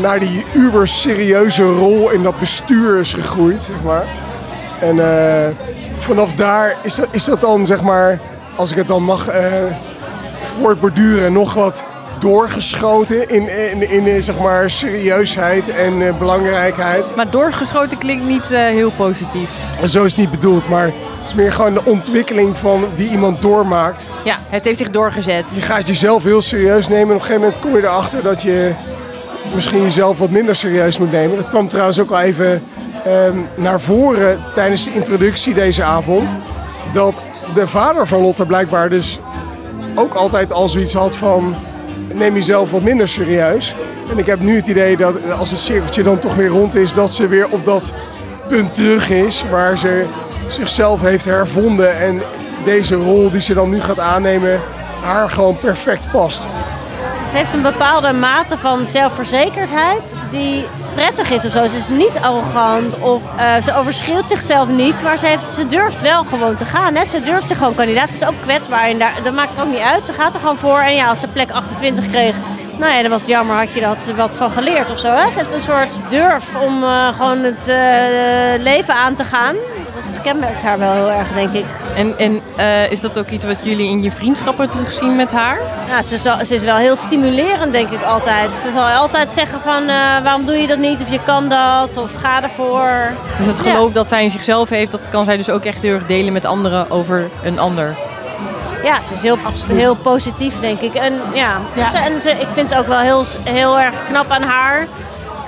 naar 0.00 0.18
die 0.18 0.44
uber 0.52 0.88
serieuze 0.88 1.62
rol 1.62 2.10
in 2.10 2.22
dat 2.22 2.38
bestuur 2.38 2.98
is 2.98 3.12
gegroeid, 3.12 3.62
zeg 3.62 3.82
maar. 3.84 4.04
En 4.80 4.98
eh, 4.98 5.48
vanaf 5.98 6.32
daar 6.32 6.76
is 6.82 6.94
dat, 6.94 7.08
is 7.10 7.24
dat 7.24 7.40
dan, 7.40 7.66
zeg 7.66 7.82
maar, 7.82 8.18
als 8.56 8.70
ik 8.70 8.76
het 8.76 8.88
dan 8.88 9.02
mag 9.02 9.28
eh 9.28 9.44
voortborduren, 10.58 11.32
nog 11.32 11.54
wat 11.54 11.82
doorgeschoten 12.18 13.28
in, 13.28 13.70
in, 13.70 13.90
in, 13.90 14.06
eh, 14.06 14.22
zeg 14.22 14.38
maar, 14.38 14.70
serieusheid 14.70 15.68
en 15.68 16.18
belangrijkheid. 16.18 17.16
Maar 17.16 17.30
doorgeschoten 17.30 17.98
klinkt 17.98 18.24
niet 18.24 18.46
heel 18.46 18.90
positief. 18.90 19.50
Zo 19.86 20.04
is 20.04 20.10
het 20.10 20.20
niet 20.20 20.30
bedoeld, 20.30 20.68
maar 20.68 20.84
het 20.84 20.94
is 21.26 21.34
meer 21.34 21.52
gewoon 21.52 21.72
de 21.72 21.84
ontwikkeling 21.84 22.56
van 22.56 22.84
die 22.94 23.10
iemand 23.10 23.42
doormaakt. 23.42 24.06
Ja, 24.24 24.38
het 24.48 24.64
heeft 24.64 24.78
zich 24.78 24.90
doorgezet. 24.90 25.44
Je 25.54 25.60
gaat 25.60 25.86
jezelf 25.86 26.22
heel 26.22 26.42
serieus 26.42 26.88
nemen 26.88 27.08
en 27.08 27.14
op 27.14 27.20
een 27.20 27.26
gegeven 27.26 27.40
moment 27.40 27.58
kom 27.60 27.76
je 27.76 27.82
erachter 27.82 28.22
dat 28.22 28.42
je 28.42 28.74
misschien 29.54 29.82
jezelf 29.82 30.18
wat 30.18 30.30
minder 30.30 30.56
serieus 30.56 30.98
moet 30.98 31.12
nemen. 31.12 31.36
Dat 31.36 31.48
kwam 31.48 31.68
trouwens 31.68 32.00
ook 32.00 32.10
al 32.10 32.20
even 32.20 32.62
ehm, 33.04 33.38
naar 33.56 33.80
voren 33.80 34.38
tijdens 34.54 34.84
de 34.84 34.92
introductie 34.92 35.54
deze 35.54 35.82
avond. 35.82 36.36
Dat 36.92 37.22
de 37.54 37.66
vader 37.66 38.06
van 38.06 38.20
Lotte 38.20 38.46
blijkbaar 38.46 38.88
dus 38.88 39.20
ook 39.94 40.14
altijd 40.14 40.52
al 40.52 40.68
zoiets 40.68 40.94
had 40.94 41.16
van 41.16 41.54
neem 42.14 42.34
jezelf 42.34 42.70
wat 42.70 42.82
minder 42.82 43.08
serieus. 43.08 43.74
En 44.10 44.18
ik 44.18 44.26
heb 44.26 44.40
nu 44.40 44.56
het 44.56 44.66
idee 44.66 44.96
dat 44.96 45.14
als 45.38 45.50
het 45.50 45.58
cirkeltje 45.58 46.02
dan 46.02 46.18
toch 46.18 46.34
weer 46.34 46.48
rond 46.48 46.74
is, 46.74 46.94
dat 46.94 47.12
ze 47.12 47.26
weer 47.26 47.48
op 47.48 47.64
dat 47.64 47.92
punt 48.48 48.72
terug 48.72 49.10
is 49.10 49.44
waar 49.50 49.78
ze 49.78 50.04
zichzelf 50.48 51.00
heeft 51.00 51.24
hervonden 51.24 51.98
en 51.98 52.22
deze 52.64 52.94
rol 52.94 53.30
die 53.30 53.40
ze 53.40 53.54
dan 53.54 53.70
nu 53.70 53.80
gaat 53.80 53.98
aannemen 53.98 54.60
haar 55.02 55.30
gewoon 55.30 55.58
perfect 55.58 56.10
past. 56.10 56.46
Ze 57.30 57.36
heeft 57.36 57.52
een 57.52 57.62
bepaalde 57.62 58.12
mate 58.12 58.58
van 58.58 58.86
zelfverzekerdheid 58.86 60.14
die 60.30 60.64
prettig 60.94 61.30
is 61.30 61.44
of 61.44 61.52
zo. 61.52 61.66
Ze 61.66 61.76
is 61.76 61.88
niet 61.88 62.18
arrogant 62.22 62.98
of 62.98 63.22
eh, 63.36 63.62
ze 63.62 63.74
overschreeuwt 63.74 64.28
zichzelf 64.28 64.68
niet, 64.68 65.02
maar 65.02 65.18
ze, 65.18 65.26
heeft, 65.26 65.52
ze 65.52 65.66
durft 65.66 66.00
wel 66.00 66.24
gewoon 66.24 66.54
te 66.54 66.64
gaan. 66.64 66.94
Hè? 66.94 67.04
Ze 67.04 67.22
durft 67.22 67.50
er 67.50 67.56
gewoon 67.56 67.74
kandidaat. 67.74 68.10
Ze 68.10 68.14
is 68.14 68.28
ook 68.28 68.40
kwetsbaar 68.40 68.84
en 68.84 68.98
daar, 68.98 69.14
dat 69.22 69.32
maakt 69.32 69.56
er 69.56 69.62
ook 69.62 69.70
niet 69.70 69.78
uit. 69.78 70.06
Ze 70.06 70.12
gaat 70.12 70.34
er 70.34 70.40
gewoon 70.40 70.56
voor 70.56 70.78
en 70.78 70.94
ja, 70.94 71.08
als 71.08 71.20
ze 71.20 71.28
plek 71.28 71.50
28 71.50 72.06
kreeg, 72.06 72.36
nou 72.78 72.92
ja, 72.92 73.02
dat 73.02 73.10
was 73.10 73.20
het 73.20 73.30
jammer, 73.30 73.56
had 73.56 73.72
je 73.72 73.84
had 73.84 74.02
ze 74.02 74.14
wat 74.14 74.34
van 74.34 74.50
geleerd 74.50 74.90
of 74.90 74.98
zo. 74.98 75.08
Hè? 75.08 75.30
Ze 75.30 75.38
heeft 75.38 75.52
een 75.52 75.60
soort 75.60 75.94
durf 76.08 76.62
om 76.62 76.82
eh, 76.82 77.08
gewoon 77.08 77.38
het 77.38 77.68
eh, 77.68 78.62
leven 78.62 78.94
aan 78.94 79.14
te 79.14 79.24
gaan. 79.24 79.56
Dat 80.12 80.22
kenmerkt 80.22 80.62
haar 80.62 80.78
wel 80.78 80.92
heel 80.92 81.10
erg, 81.10 81.28
denk 81.34 81.50
ik. 81.52 81.64
En, 81.96 82.18
en 82.18 82.40
eh, 82.56 82.90
is 82.90 83.00
dat 83.00 83.18
ook 83.18 83.28
iets 83.28 83.44
wat 83.44 83.58
jullie 83.62 83.88
in 83.90 84.02
je 84.02 84.12
vriendschappen 84.12 84.70
terugzien 84.70 85.16
met 85.16 85.32
haar? 85.32 85.58
Ja, 85.88 86.02
ze, 86.02 86.18
zal, 86.18 86.44
ze 86.44 86.54
is 86.54 86.62
wel 86.62 86.76
heel 86.76 86.96
stimulerend, 86.96 87.72
denk 87.72 87.90
ik 87.90 88.02
altijd. 88.02 88.50
Ze 88.62 88.70
zal 88.72 88.84
altijd 88.84 89.30
zeggen 89.32 89.60
van, 89.60 89.82
eh, 89.82 89.94
waarom 90.22 90.44
doe 90.46 90.56
je 90.56 90.66
dat 90.66 90.78
niet? 90.78 91.00
Of 91.02 91.10
je 91.10 91.20
kan 91.24 91.48
dat, 91.48 91.96
of 91.96 92.10
ga 92.20 92.42
ervoor. 92.42 92.90
Dus 93.38 93.46
het 93.46 93.60
geloof 93.60 93.92
dat 93.92 94.08
zij 94.08 94.22
in 94.24 94.30
zichzelf 94.30 94.68
heeft, 94.68 94.90
dat 94.90 95.08
kan 95.10 95.24
zij 95.24 95.36
dus 95.36 95.50
ook 95.50 95.64
echt 95.64 95.82
heel 95.82 95.94
erg 95.94 96.06
delen 96.06 96.32
met 96.32 96.44
anderen 96.44 96.90
over 96.90 97.28
een 97.44 97.58
ander. 97.58 97.94
Ja, 98.84 99.00
ze 99.00 99.14
is 99.14 99.22
heel, 99.22 99.38
heel 99.66 99.94
positief, 99.96 100.60
denk 100.60 100.80
ik. 100.80 100.94
En, 100.94 101.12
ja, 101.32 101.56
Ze- 101.74 101.98
en 101.98 102.22
ze, 102.22 102.30
ik 102.30 102.46
vind 102.52 102.70
het 102.70 102.78
ook 102.78 102.86
wel 102.86 102.98
heel, 102.98 103.24
heel 103.44 103.80
erg 103.80 103.94
knap 104.04 104.30
aan 104.30 104.42
haar... 104.42 104.86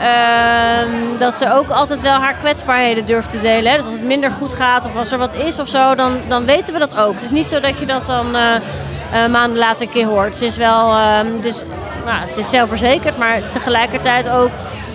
ehm, 0.03 1.19
dat 1.19 1.35
ze 1.35 1.53
ook 1.53 1.69
altijd 1.71 2.01
wel 2.01 2.13
haar 2.19 2.35
kwetsbaarheden 2.35 3.07
durft 3.07 3.31
te 3.31 3.41
delen. 3.41 3.71
Hè? 3.71 3.77
Dus 3.77 3.87
als 3.87 3.95
het 3.95 4.05
minder 4.05 4.31
goed 4.31 4.53
gaat 4.55 4.85
of 4.87 4.97
als 4.97 5.13
er 5.13 5.19
wat 5.19 5.35
is 5.35 5.59
of 5.59 5.69
zo, 5.69 5.95
dan, 5.95 6.17
dan 6.29 6.45
weten 6.45 6.73
we 6.73 6.79
dat 6.79 6.97
ook. 6.97 7.13
Het 7.15 7.23
is 7.23 7.31
niet 7.31 7.49
zo 7.49 7.61
dat 7.61 7.79
je 7.79 7.87
dat 7.87 8.07
dan 8.07 8.37
eh, 8.37 8.55
eh, 8.55 9.31
maanden 9.31 9.59
later 9.59 9.83
een 9.83 9.93
keer 9.93 10.07
hoort. 10.07 10.37
Ze 10.37 10.47
is 10.47 10.57
wel, 10.57 10.91
ehm, 10.97 11.27
dus, 11.41 11.63
nou, 12.05 12.29
ze 12.29 12.39
is 12.39 12.51
zelfverzekerd, 12.51 13.19
maar 13.19 13.39
tegelijkertijd 13.51 14.29
ook... 14.29 14.51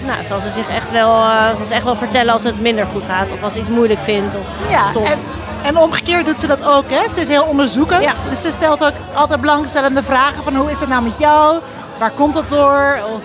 Nou, 0.06 0.24
zal 0.26 0.40
ze 0.40 0.50
zich 0.50 0.70
echt 0.70 0.92
wel, 0.92 1.24
zal 1.58 1.66
ze 1.66 1.74
echt 1.74 1.84
wel 1.84 1.96
vertellen 1.96 2.34
als 2.34 2.44
het 2.44 2.62
minder 2.62 2.86
goed 2.86 3.04
gaat 3.04 3.32
of 3.32 3.44
als 3.44 3.54
ze 3.54 3.60
iets 3.60 3.70
moeilijk 3.70 4.00
vindt 4.00 4.36
of 4.36 4.70
Ja, 4.70 4.88
stom. 4.90 5.06
en, 5.06 5.20
en 5.64 5.78
omgekeerd 5.78 6.26
doet 6.26 6.40
ze 6.40 6.48
dat 6.48 6.64
ook. 6.66 6.84
Hè? 6.90 7.10
Ze 7.14 7.20
is 7.20 7.28
heel 7.28 7.44
onderzoekend. 7.44 8.04
Ja. 8.04 8.30
Dus 8.30 8.42
ze 8.42 8.52
stelt 8.52 8.86
ook 8.86 8.94
altijd 9.14 9.42
belangstellende 9.42 10.04
vragen 10.04 10.44
van 10.44 10.56
hoe 10.56 10.72
is 10.72 10.80
het 10.80 10.90
nou 10.90 11.04
met 11.04 11.18
jou? 11.20 11.60
Waar 11.98 12.12
komt 12.12 12.34
dat 12.34 12.50
door? 12.50 13.00
Of, 13.14 13.22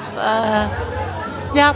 ja, 1.55 1.75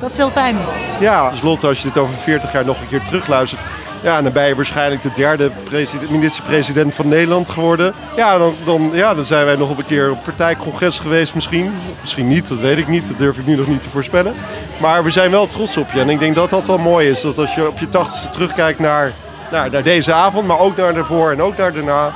dat 0.00 0.10
is 0.10 0.16
heel 0.16 0.30
fijn. 0.30 0.56
Ja, 1.00 1.30
dus 1.30 1.42
Lotte, 1.42 1.66
als 1.66 1.78
je 1.78 1.88
dit 1.88 1.98
over 1.98 2.14
40 2.14 2.52
jaar 2.52 2.64
nog 2.64 2.80
een 2.80 2.88
keer 2.88 3.02
terugluistert. 3.02 3.60
Ja, 4.02 4.22
dan 4.22 4.32
ben 4.32 4.46
je 4.48 4.54
waarschijnlijk 4.54 5.02
de 5.02 5.10
derde 5.16 5.50
president- 5.64 6.10
minister-president 6.10 6.94
van 6.94 7.08
Nederland 7.08 7.50
geworden. 7.50 7.94
Ja 8.16 8.38
dan, 8.38 8.54
dan, 8.64 8.90
ja, 8.92 9.14
dan 9.14 9.24
zijn 9.24 9.44
wij 9.44 9.56
nog 9.56 9.70
op 9.70 9.78
een 9.78 9.86
keer 9.86 10.10
op 10.10 10.24
partijcongres 10.24 10.98
geweest 10.98 11.34
misschien. 11.34 11.72
Misschien 12.00 12.28
niet, 12.28 12.48
dat 12.48 12.58
weet 12.58 12.78
ik 12.78 12.88
niet. 12.88 13.08
Dat 13.08 13.18
durf 13.18 13.38
ik 13.38 13.46
nu 13.46 13.56
nog 13.56 13.66
niet 13.66 13.82
te 13.82 13.90
voorspellen. 13.90 14.34
Maar 14.76 15.04
we 15.04 15.10
zijn 15.10 15.30
wel 15.30 15.46
trots 15.46 15.76
op 15.76 15.92
je. 15.92 16.00
En 16.00 16.08
ik 16.08 16.18
denk 16.18 16.34
dat 16.34 16.50
dat 16.50 16.66
wel 16.66 16.78
mooi 16.78 17.08
is. 17.10 17.20
Dat 17.20 17.38
als 17.38 17.54
je 17.54 17.68
op 17.68 17.78
je 17.78 17.88
tachtigste 17.88 18.28
terugkijkt 18.28 18.78
naar, 18.78 19.12
naar, 19.50 19.82
deze 19.82 20.12
avond, 20.12 20.46
maar 20.46 20.58
ook 20.58 20.76
naar 20.76 20.94
daarvoor 20.94 21.30
en 21.30 21.42
ook 21.42 21.56
naar 21.56 21.72
daarna. 21.72 22.10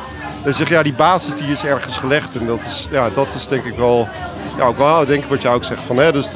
Dan 0.44 0.54
zeg 0.54 0.68
je, 0.68 0.74
ja, 0.74 0.82
die 0.82 0.92
basis 0.92 1.34
die 1.34 1.52
is 1.52 1.64
ergens 1.64 1.96
gelegd. 1.96 2.34
En 2.34 2.46
dat 2.46 2.60
is, 2.60 2.88
ja, 2.90 3.08
dat 3.14 3.34
is 3.34 3.48
denk 3.48 3.64
ik 3.64 3.76
wel, 3.76 4.08
ja, 4.58 4.64
ook 4.64 4.78
wel 4.78 5.06
denk 5.06 5.22
ik 5.22 5.30
wat 5.30 5.42
je 5.42 5.48
ook 5.48 5.64
zegt. 5.64 5.84
Van, 5.84 5.96
hè, 5.96 6.12
dus 6.12 6.28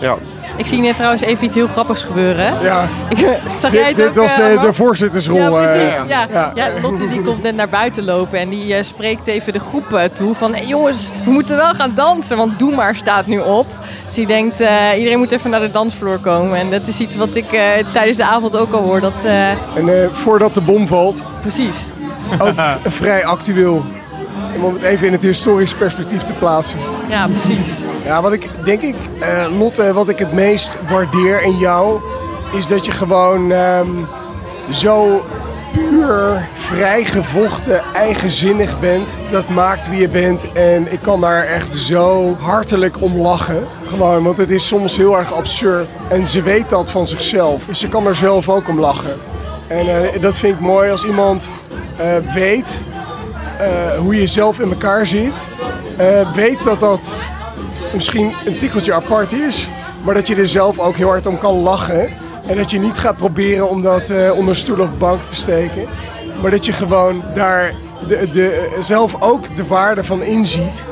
ja, 0.00 0.16
Ik 0.56 0.66
zie 0.66 0.80
net 0.80 0.96
trouwens 0.96 1.22
even 1.22 1.44
iets 1.44 1.54
heel 1.54 1.66
grappigs 1.66 2.02
gebeuren. 2.02 2.54
Ja. 2.62 2.88
Ik, 3.08 3.18
zag 3.58 3.72
jij 3.72 3.94
Dit, 3.94 4.06
ook? 4.06 4.14
dit 4.14 4.22
was 4.22 4.32
eh, 4.32 4.36
de, 4.48 4.54
Mark? 4.54 4.66
de 4.66 4.72
voorzittersrol. 4.72 5.38
Ja, 5.60 5.62
eh, 5.62 5.72
precies. 5.72 5.94
Ja, 6.08 6.26
ja. 6.32 6.52
ja. 6.54 6.68
Lotte 6.82 7.08
die 7.08 7.22
komt 7.22 7.42
net 7.42 7.56
naar 7.56 7.68
buiten 7.68 8.04
lopen 8.04 8.38
en 8.38 8.48
die 8.48 8.74
eh, 8.74 8.82
spreekt 8.82 9.26
even 9.26 9.52
de 9.52 9.60
groep 9.60 9.92
eh, 9.94 10.04
toe 10.04 10.34
van... 10.34 10.54
Hey, 10.54 10.66
jongens, 10.66 11.10
we 11.24 11.30
moeten 11.30 11.56
wel 11.56 11.74
gaan 11.74 11.92
dansen, 11.94 12.36
want 12.36 12.58
Doe 12.58 12.74
Maar 12.74 12.94
staat 12.94 13.26
nu 13.26 13.38
op. 13.38 13.66
Dus 14.06 14.14
die 14.14 14.26
denkt, 14.26 14.60
eh, 14.60 14.98
iedereen 14.98 15.18
moet 15.18 15.32
even 15.32 15.50
naar 15.50 15.60
de 15.60 15.70
dansvloer 15.70 16.18
komen. 16.18 16.58
En 16.58 16.70
dat 16.70 16.86
is 16.86 17.00
iets 17.00 17.16
wat 17.16 17.34
ik 17.34 17.52
eh, 17.52 17.62
tijdens 17.92 18.16
de 18.16 18.24
avond 18.24 18.56
ook 18.56 18.72
al 18.72 18.80
hoor. 18.82 19.00
Dat, 19.00 19.12
eh, 19.24 19.50
En 19.50 20.02
eh, 20.02 20.08
voordat 20.12 20.54
de 20.54 20.60
bom 20.60 20.86
valt, 20.86 21.22
precies. 21.40 21.78
ook 22.38 22.54
vrij 22.88 23.24
actueel. 23.24 23.84
Om 24.62 24.74
het 24.74 24.82
even 24.82 25.06
in 25.06 25.12
het 25.12 25.22
historisch 25.22 25.74
perspectief 25.74 26.22
te 26.22 26.32
plaatsen. 26.32 26.78
Ja, 27.08 27.28
precies. 27.28 27.80
Ja, 28.04 28.22
wat 28.22 28.32
ik 28.32 28.48
denk 28.64 28.82
ik, 28.82 28.94
eh, 29.20 29.58
Lotte, 29.58 29.92
wat 29.92 30.08
ik 30.08 30.18
het 30.18 30.32
meest 30.32 30.76
waardeer 30.88 31.42
in 31.42 31.58
jou, 31.58 32.00
is 32.52 32.66
dat 32.66 32.84
je 32.84 32.90
gewoon 32.90 33.52
ehm, 33.52 33.88
zo 34.70 35.22
puur 35.72 36.48
vrijgevochten, 36.54 37.82
eigenzinnig 37.94 38.80
bent. 38.80 39.08
Dat 39.30 39.48
maakt 39.48 39.88
wie 39.88 40.00
je 40.00 40.08
bent 40.08 40.52
en 40.52 40.92
ik 40.92 41.00
kan 41.00 41.20
daar 41.20 41.44
echt 41.44 41.72
zo 41.72 42.36
hartelijk 42.40 43.02
om 43.02 43.16
lachen. 43.16 43.64
Gewoon, 43.86 44.22
want 44.22 44.36
het 44.36 44.50
is 44.50 44.66
soms 44.66 44.96
heel 44.96 45.18
erg 45.18 45.32
absurd. 45.32 45.90
En 46.08 46.26
ze 46.26 46.42
weet 46.42 46.68
dat 46.68 46.90
van 46.90 47.06
zichzelf. 47.06 47.64
Dus 47.64 47.78
ze 47.78 47.88
kan 47.88 48.06
er 48.06 48.14
zelf 48.14 48.48
ook 48.48 48.68
om 48.68 48.80
lachen. 48.80 49.16
En 49.66 49.88
eh, 49.88 50.20
dat 50.20 50.38
vind 50.38 50.54
ik 50.54 50.60
mooi 50.60 50.90
als 50.90 51.04
iemand 51.04 51.48
eh, 51.96 52.34
weet 52.34 52.78
eh, 53.60 53.98
hoe 53.98 54.20
je 54.20 54.26
zelf 54.26 54.58
in 54.58 54.70
elkaar 54.70 55.06
zit. 55.06 55.46
Eh, 55.96 56.34
weet 56.34 56.64
dat 56.64 56.80
dat 56.80 57.14
misschien 57.94 58.32
een 58.46 58.58
tikkeltje 58.58 58.94
apart 58.94 59.32
is, 59.32 59.68
maar 60.04 60.14
dat 60.14 60.26
je 60.26 60.36
er 60.36 60.48
zelf 60.48 60.78
ook 60.78 60.96
heel 60.96 61.08
hard 61.08 61.26
om 61.26 61.38
kan 61.38 61.54
lachen. 61.54 62.08
En 62.46 62.56
dat 62.56 62.70
je 62.70 62.78
niet 62.78 62.98
gaat 62.98 63.16
proberen 63.16 63.68
om 63.68 63.82
dat 63.82 64.10
eh, 64.10 64.32
onder 64.32 64.56
stoel 64.56 64.78
of 64.78 64.98
bank 64.98 65.20
te 65.22 65.34
steken. 65.34 65.82
Maar 66.42 66.50
dat 66.50 66.66
je 66.66 66.72
gewoon 66.72 67.22
daar 67.34 67.74
de, 68.08 68.30
de, 68.32 68.76
zelf 68.80 69.16
ook 69.18 69.56
de 69.56 69.66
waarde 69.66 70.04
van 70.04 70.22
inziet. 70.22 70.84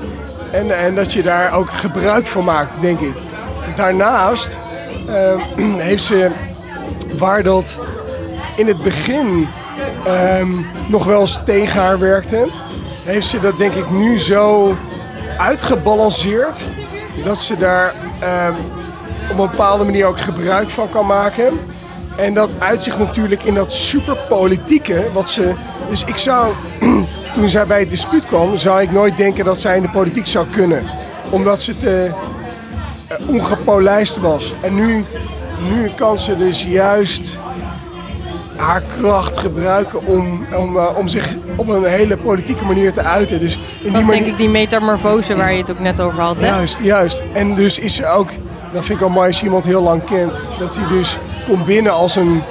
En, 0.50 0.78
en 0.78 0.94
dat 0.94 1.12
je 1.12 1.22
daar 1.22 1.52
ook 1.54 1.70
gebruik 1.70 2.26
van 2.26 2.44
maakt, 2.44 2.72
denk 2.80 3.00
ik. 3.00 3.14
Daarnaast 3.76 4.58
heeft 5.88 6.04
ze, 6.04 6.30
waar 7.18 7.42
dat 7.42 7.75
in 8.56 8.66
het 8.66 8.82
begin 8.82 9.48
ehm, 10.04 10.49
nog 10.88 11.04
wel 11.04 11.20
eens 11.20 11.38
tegen 11.44 11.80
haar 11.80 11.99
werkte, 11.99 12.47
heeft 13.04 13.26
ze 13.26 13.40
dat 13.40 13.58
denk 13.58 13.73
ik 13.73 13.90
nu 13.90 14.18
zo 14.18 14.75
uitgebalanceerd 15.38 16.64
dat 17.25 17.38
ze 17.38 17.56
daar 17.56 17.94
ehm, 18.20 18.52
op 19.30 19.38
een 19.38 19.50
bepaalde 19.50 19.85
manier 19.85 20.06
ook 20.06 20.20
gebruik 20.20 20.70
van 20.70 20.90
kan 20.90 21.06
maken. 21.06 21.58
En 22.16 22.35
dat 22.35 22.50
uitzicht 22.58 22.99
natuurlijk 22.99 23.42
in 23.42 23.54
dat 23.54 23.73
superpolitieke 23.73 25.04
wat 25.12 25.30
ze. 25.30 25.52
Dus 25.88 26.04
ik 26.04 26.16
zou, 26.16 26.52
toen 27.35 27.49
zij 27.49 27.66
bij 27.66 27.80
het 27.80 27.90
dispuut 27.90 28.26
kwam, 28.26 28.56
zou 28.56 28.82
ik 28.82 28.90
nooit 28.90 29.16
denken 29.16 29.44
dat 29.44 29.61
zij 29.61 29.76
in 29.76 29.82
de 29.82 29.88
politiek 29.88 30.26
zou 30.26 30.47
kunnen. 30.47 30.82
Omdat 31.30 31.62
ze 31.62 31.76
te 31.76 32.11
uh, 33.20 33.28
ongepolijst 33.28 34.16
was. 34.16 34.54
En 34.61 34.75
nu, 34.75 35.04
nu 35.70 35.90
kan 35.97 36.18
ze 36.18 36.37
dus 36.37 36.64
juist 36.64 37.38
haar 38.60 38.82
kracht 39.00 39.38
gebruiken 39.38 40.06
om, 40.06 40.46
om, 40.54 40.76
uh, 40.76 40.96
om 40.96 41.08
zich 41.08 41.36
op 41.56 41.68
een 41.68 41.84
hele 41.84 42.16
politieke 42.16 42.64
manier 42.64 42.92
te 42.92 43.02
uiten. 43.02 43.40
Dus 43.40 43.58
in 43.82 43.92
Dat 43.92 44.00
is 44.00 44.06
manier... 44.06 44.22
denk 44.22 44.32
ik 44.32 44.38
die 44.38 44.48
metamorfose 44.48 45.36
waar 45.36 45.52
je 45.52 45.58
het 45.58 45.70
ook 45.70 45.78
net 45.78 46.00
over 46.00 46.20
had. 46.20 46.40
Hè? 46.40 46.46
Juist, 46.46 46.78
juist. 46.82 47.22
En 47.32 47.54
dus 47.54 47.78
is 47.78 47.94
ze 47.94 48.06
ook, 48.06 48.28
dat 48.72 48.84
vind 48.84 48.98
ik 48.98 49.04
al 49.04 49.10
mooi 49.10 49.26
als 49.26 49.38
je 49.38 49.44
iemand 49.44 49.64
heel 49.64 49.82
lang 49.82 50.04
kent, 50.04 50.40
dat 50.58 50.76
hij 50.76 50.88
dus 50.88 51.18
komt 51.48 51.66
binnen 51.66 51.92
als 51.92 52.16
een 52.16 52.42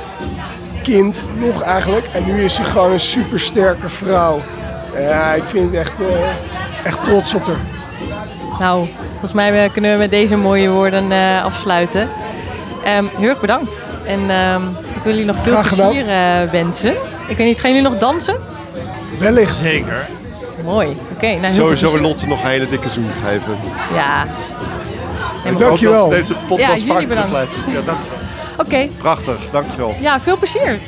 kind, 0.83 1.23
nog 1.37 1.61
eigenlijk. 1.61 2.05
En 2.13 2.25
nu 2.25 2.43
is 2.43 2.55
ze 2.55 2.63
gewoon 2.63 2.91
een 2.91 2.99
supersterke 2.99 3.89
vrouw. 3.89 4.39
Ja, 4.99 5.33
ik 5.33 5.43
vind 5.47 5.65
het 5.65 5.79
echt, 5.79 5.93
eh, 5.99 6.85
echt 6.85 7.03
trots 7.03 7.33
op 7.33 7.45
haar. 7.45 7.55
Nou, 8.59 8.87
volgens 9.11 9.33
mij 9.33 9.63
eh, 9.63 9.71
kunnen 9.71 9.91
we 9.91 9.97
met 9.97 10.09
deze 10.09 10.35
mooie 10.35 10.69
woorden 10.69 11.11
eh, 11.11 11.43
afsluiten. 11.43 12.09
Ehm, 12.83 13.05
heel 13.17 13.29
erg 13.29 13.39
bedankt. 13.39 13.85
En 14.05 14.29
ehm, 14.29 14.61
ik 14.97 15.03
wil 15.03 15.11
jullie 15.11 15.25
nog 15.25 15.35
veel 15.43 15.51
Graag 15.53 15.75
plezier 15.75 16.07
eh, 16.09 16.49
wensen. 16.51 16.93
Ik 17.27 17.37
weet 17.37 17.47
niet, 17.47 17.59
gaan 17.59 17.69
jullie 17.73 17.89
nog 17.89 17.97
dansen? 17.97 18.35
Wellicht. 19.19 19.55
Zeker. 19.55 20.07
Mooi. 20.63 20.97
Oké, 21.13 21.25
nou 21.27 21.41
heel 21.41 21.51
Sowieso 21.53 21.99
Lotte 21.99 22.27
nog 22.27 22.43
een 22.43 22.49
hele 22.49 22.69
dikke 22.69 22.89
zoen 22.89 23.09
geven. 23.25 23.57
Ja. 23.93 24.25
Helemaal 25.43 25.53
Ook 25.53 25.59
Dankjewel. 25.59 26.09
deze 26.09 26.33
Ja, 26.33 26.39
podcast 26.47 26.71
jullie 26.71 26.93
vaak 26.93 27.07
terugluistert. 27.07 27.65
Ja, 27.65 27.73
dankjewel. 27.73 28.17
Oké, 28.57 28.87
Prachtig, 28.97 29.37
dankjewel. 29.51 29.95
ja, 29.99 30.21
veel 30.21 30.37
plezier. 30.37 30.79